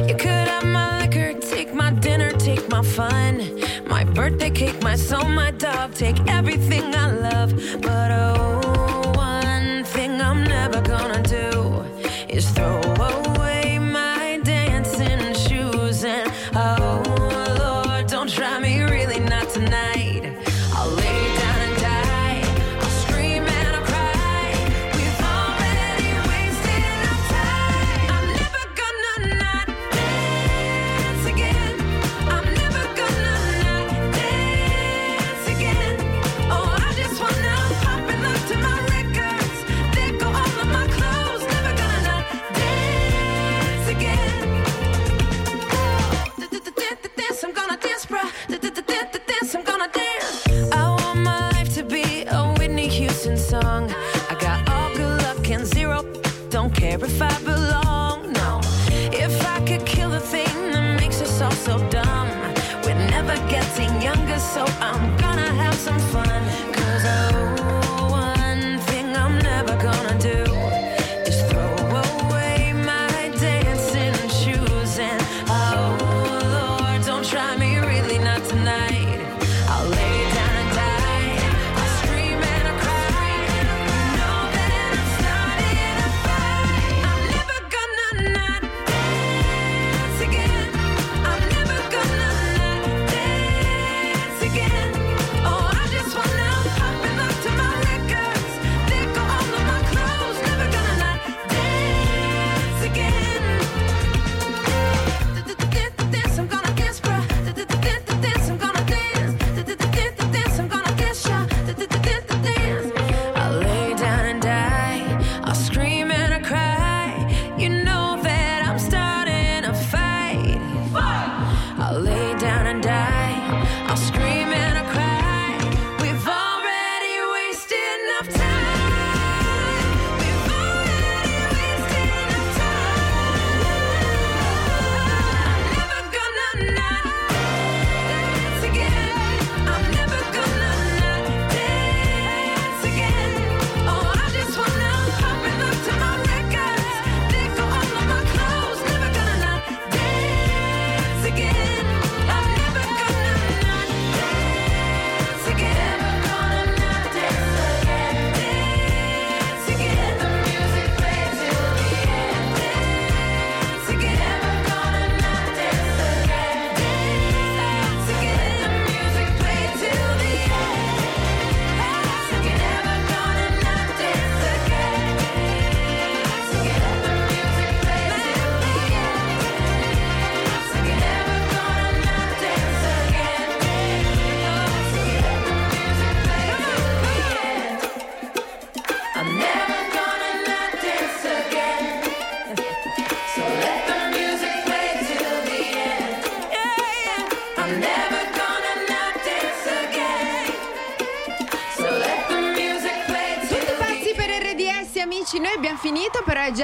[0.08, 3.42] You could have my liquor, take my dinner, take my fun,
[3.86, 7.54] my birthday cake, my soul, my dog, take everything I love.
[7.82, 8.75] But oh,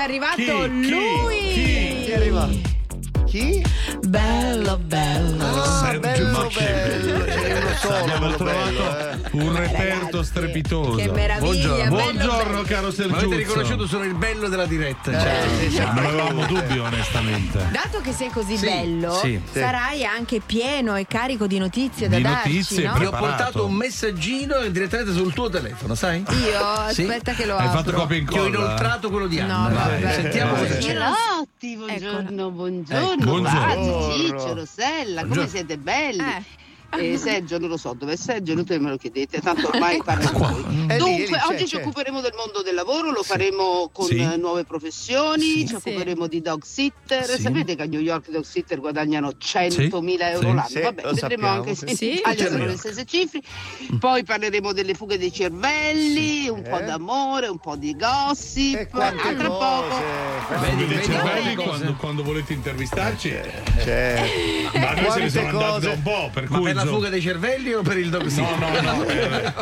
[0.02, 0.82] è arrivato Chi?
[0.82, 1.01] Chi
[12.42, 13.18] Buongiorno, caro Ma Sergiuzzo.
[13.26, 15.12] avete riconosciuto solo il bello della diretta.
[15.12, 15.86] cioè.
[15.94, 17.68] Non avevamo dubbi, onestamente.
[17.72, 19.40] Dato che sei così Sì, bello, sì.
[19.52, 22.98] sarai anche pieno e carico di notizie da Di darci, notizie, no?
[22.98, 26.24] Vi ho portato un messaggino direttamente sul tuo telefono, sai?
[26.30, 27.02] Io, Sì.
[27.04, 27.78] aspetta che lo Hai apro.
[27.80, 29.70] fatto copia e Ti ho inoltrato quello di No, Anna.
[30.00, 30.62] Dai, Sentiamo Vai.
[30.64, 30.80] cosa c'è.
[30.80, 34.00] Gelotti, buongiorno, buongiorno, Ecco, buongiorno.
[34.08, 35.48] Pazzi, Ciccio, Rossella, come Buongiorno.
[35.48, 36.24] siete belli?
[36.98, 37.18] Eh.
[37.22, 40.80] Sergio, non lo so dove è Sergio, inutile me lo chiedete, tanto ormai parla voi.
[40.92, 41.82] È lì, lì, Dunque, c'è, oggi ci c'è.
[41.82, 44.36] occuperemo del mondo del lavoro, lo faremo con Sì.
[44.38, 45.76] nuove professioni, ci Sì.
[45.76, 47.24] occuperemo di dog sitter.
[47.26, 47.42] Sì.
[47.42, 50.54] Sapete che a New York i dog sitter guadagnano 100.000 euro Sì.
[50.56, 50.68] l'anno?
[50.68, 51.88] Sì, Vabbè, lo vedremo sappiamo, anche sì.
[51.88, 52.10] se Sì.
[52.10, 53.40] in Italia sono le stesse cifre.
[54.00, 56.84] Poi parleremo delle fughe dei cervelli, un po' Eh.
[56.84, 58.76] d'amore, un po' di gossip.
[58.76, 59.96] E a tra poco.
[60.60, 61.56] Vedi, Dei cervelli
[61.98, 63.30] quando, volete intervistarci.
[63.84, 67.22] Cioè, Ma noi se ne sono andati da un po', per cui la fuga dei
[67.22, 69.06] cervelli o per il dog No, no, no.
[69.08, 69.54] eh,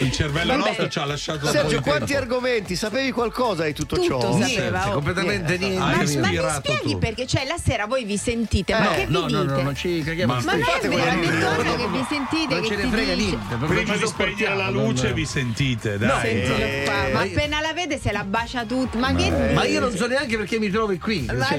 [0.00, 0.66] il cervello Vabbè.
[0.66, 2.22] nostro ci ha lasciato po' Sergio, quanti tempo.
[2.34, 2.76] argomenti?
[2.76, 4.38] Sapevi qualcosa di tutto, Tutto ciò?
[4.38, 4.46] sapeva.
[4.46, 4.92] Niente, oh.
[4.92, 5.78] completamente Niente.
[5.78, 6.98] Ma, ma mi spieghi tu.
[6.98, 7.26] perché?
[7.26, 9.42] Cioè, la sera voi vi sentite, ma Eh, che vi No, no, dite?
[9.44, 12.62] no, non ci caghiamo Ma- Ma non è vero, quello detto che- vi sentite, Non
[12.62, 13.56] che ce ne frega niente.
[13.66, 16.28] Prima di spegnere la luce vi sentite, dai.
[16.30, 18.98] Eh, ma appena la vede se la bacia tutta.
[18.98, 21.26] Ma che Ma io non so neanche perché mi trovi qui.
[21.26, 21.36] Cioè.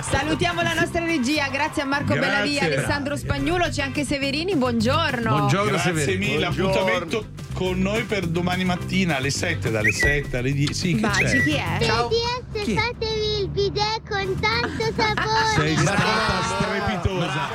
[0.00, 2.30] Salutiamo la nostra regia, grazie a Marco Grazie.
[2.58, 5.28] Bellavia, Alessandro Spagnuolo, c'è anche Severini, buongiorno.
[5.30, 6.26] Buongiorno Grazie Severini.
[6.26, 6.70] mille, Buongiorno.
[6.80, 10.74] appuntamento con noi per domani mattina alle 7, dalle 7 alle 10.
[10.74, 11.42] Sì, che Baci, c'è?
[11.42, 11.78] chi è?
[11.84, 12.08] Ciao.
[12.08, 15.54] RDS fatevi il bidet con tanto sapore.
[15.56, 17.48] Sei stata strepitosa.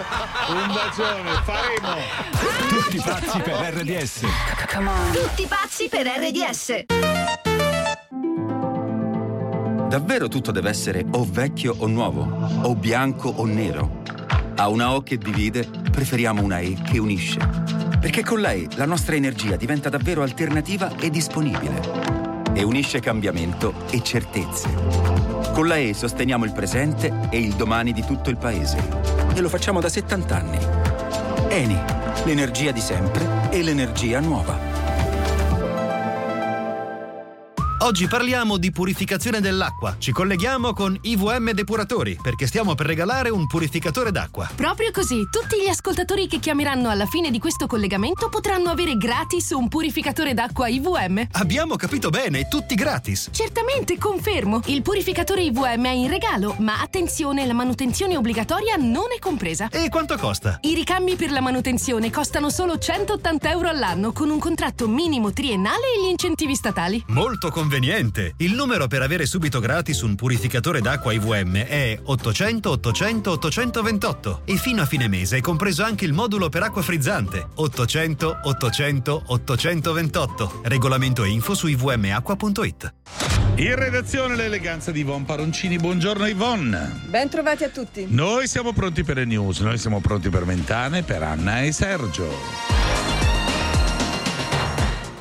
[0.50, 1.98] Un bacione, faremo.
[2.70, 4.20] Tutti pazzi per RDS.
[5.14, 6.86] Tutti pazzi per RDS.
[9.88, 12.22] Davvero tutto deve essere o vecchio o nuovo,
[12.64, 13.97] o bianco o nero.
[14.60, 17.38] A una O che divide, preferiamo una E che unisce.
[18.00, 21.80] Perché con la E la nostra energia diventa davvero alternativa e disponibile.
[22.54, 24.68] E unisce cambiamento e certezze.
[25.54, 28.78] Con la E sosteniamo il presente e il domani di tutto il paese.
[29.36, 30.58] E lo facciamo da 70 anni.
[31.50, 31.80] Eni,
[32.26, 34.67] l'energia di sempre e l'energia nuova.
[37.80, 39.98] Oggi parliamo di purificazione dell'acqua.
[40.00, 44.50] Ci colleghiamo con IVM Depuratori perché stiamo per regalare un purificatore d'acqua.
[44.56, 49.52] Proprio così, tutti gli ascoltatori che chiameranno alla fine di questo collegamento potranno avere gratis
[49.52, 51.28] un purificatore d'acqua IVM.
[51.34, 53.30] Abbiamo capito bene, tutti gratis.
[53.32, 54.62] Certamente, confermo.
[54.66, 59.70] Il purificatore IVM è in regalo, ma attenzione, la manutenzione obbligatoria non è compresa.
[59.70, 60.58] E quanto costa?
[60.62, 65.94] I ricambi per la manutenzione costano solo 180 euro all'anno con un contratto minimo triennale
[65.96, 67.04] e gli incentivi statali.
[67.10, 67.66] Molto conveniente.
[68.38, 74.56] Il numero per avere subito gratis un purificatore d'acqua IVM è 800 800 828 e
[74.56, 80.62] fino a fine mese è compreso anche il modulo per acqua frizzante 800 800 828.
[80.64, 82.94] Regolamento e info su ivmacqua.it.
[83.58, 85.78] In redazione l'eleganza di Ivon Paroncini.
[85.78, 87.02] Buongiorno Ivon.
[87.10, 88.06] Ben trovati a tutti.
[88.08, 93.07] Noi siamo pronti per le news, noi siamo pronti per Mentane, per Anna e Sergio.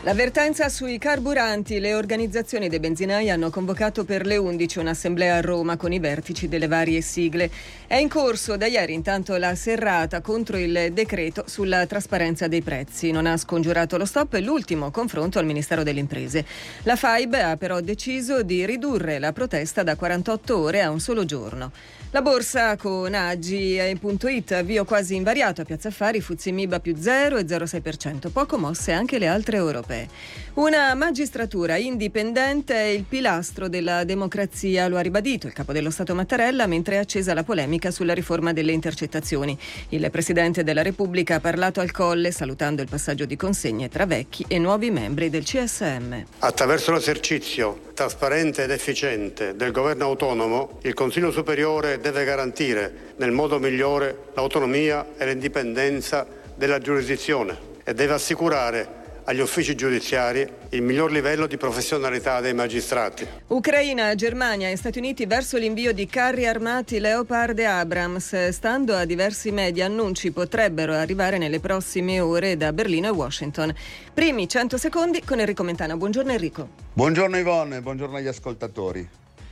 [0.07, 1.81] L'avvertenza sui carburanti.
[1.81, 6.47] Le organizzazioni dei benzinai hanno convocato per le 11 un'assemblea a Roma con i vertici
[6.47, 7.51] delle varie sigle.
[7.89, 13.11] È in corso da ieri intanto la serrata contro il decreto sulla trasparenza dei prezzi.
[13.11, 16.47] Non ha scongiurato lo stop l'ultimo confronto al Ministero delle Imprese.
[16.85, 21.25] La FAIB ha però deciso di ridurre la protesta da 48 ore a un solo
[21.25, 21.73] giorno.
[22.17, 26.95] La borsa con Agi e .it avvio quasi invariato a Piazza Affari, Fuzzi Miba più
[26.95, 30.09] 0,06%, poco mosse anche le altre europee.
[30.55, 36.14] Una magistratura indipendente è il pilastro della democrazia, lo ha ribadito il capo dello Stato
[36.14, 39.55] Mattarella mentre è accesa la polemica sulla riforma delle intercettazioni.
[39.91, 44.43] Il Presidente della Repubblica ha parlato al Colle salutando il passaggio di consegne tra vecchi
[44.49, 46.23] e nuovi membri del CSM.
[46.39, 53.59] Attraverso l'esercizio trasparente ed efficiente del governo autonomo, il Consiglio Superiore deve garantire nel modo
[53.59, 58.96] migliore l'autonomia e l'indipendenza della giurisdizione e deve assicurare
[59.27, 63.27] agli uffici giudiziari il miglior livello di professionalità dei magistrati.
[63.49, 68.49] Ucraina, Germania e Stati Uniti verso l'invio di carri armati Leopard e Abrams.
[68.49, 73.74] Stando a diversi media, annunci potrebbero arrivare nelle prossime ore da Berlino e Washington.
[74.14, 75.97] Primi 100 secondi con Enrico Mentana.
[75.97, 76.68] Buongiorno Enrico.
[76.93, 79.07] Buongiorno Ivonne, buongiorno agli ascoltatori.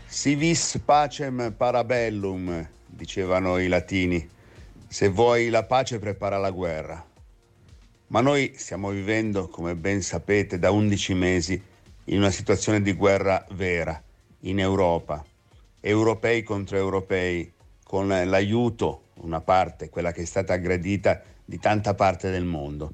[0.07, 4.29] Si vis pacem parabellum, dicevano i latini.
[4.87, 7.05] Se vuoi la pace prepara la guerra.
[8.15, 11.61] Ma noi stiamo vivendo, come ben sapete, da 11 mesi
[12.05, 14.01] in una situazione di guerra vera
[14.43, 15.25] in Europa,
[15.81, 17.53] europei contro europei,
[17.83, 22.93] con l'aiuto, una parte, quella che è stata aggredita, di tanta parte del mondo.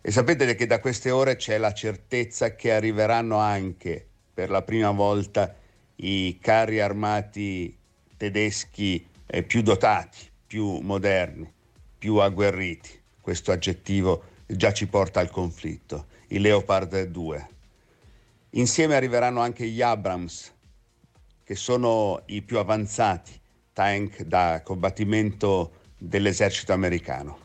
[0.00, 4.90] E sapete che da queste ore c'è la certezza che arriveranno anche per la prima
[4.90, 5.54] volta
[5.96, 7.76] i carri armati
[8.16, 11.46] tedeschi eh, più dotati, più moderni,
[11.98, 13.02] più agguerriti.
[13.20, 17.48] Questo aggettivo già ci porta al conflitto, i Leopard 2.
[18.50, 20.52] Insieme arriveranno anche gli Abrams,
[21.42, 23.38] che sono i più avanzati
[23.72, 27.44] tank da combattimento dell'esercito americano.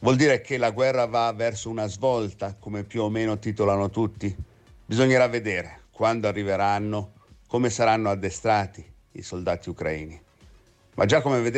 [0.00, 4.34] Vuol dire che la guerra va verso una svolta, come più o meno titolano tutti?
[4.84, 7.12] Bisognerà vedere quando arriveranno,
[7.46, 10.20] come saranno addestrati i soldati ucraini.
[10.94, 11.48] Ma già come vedete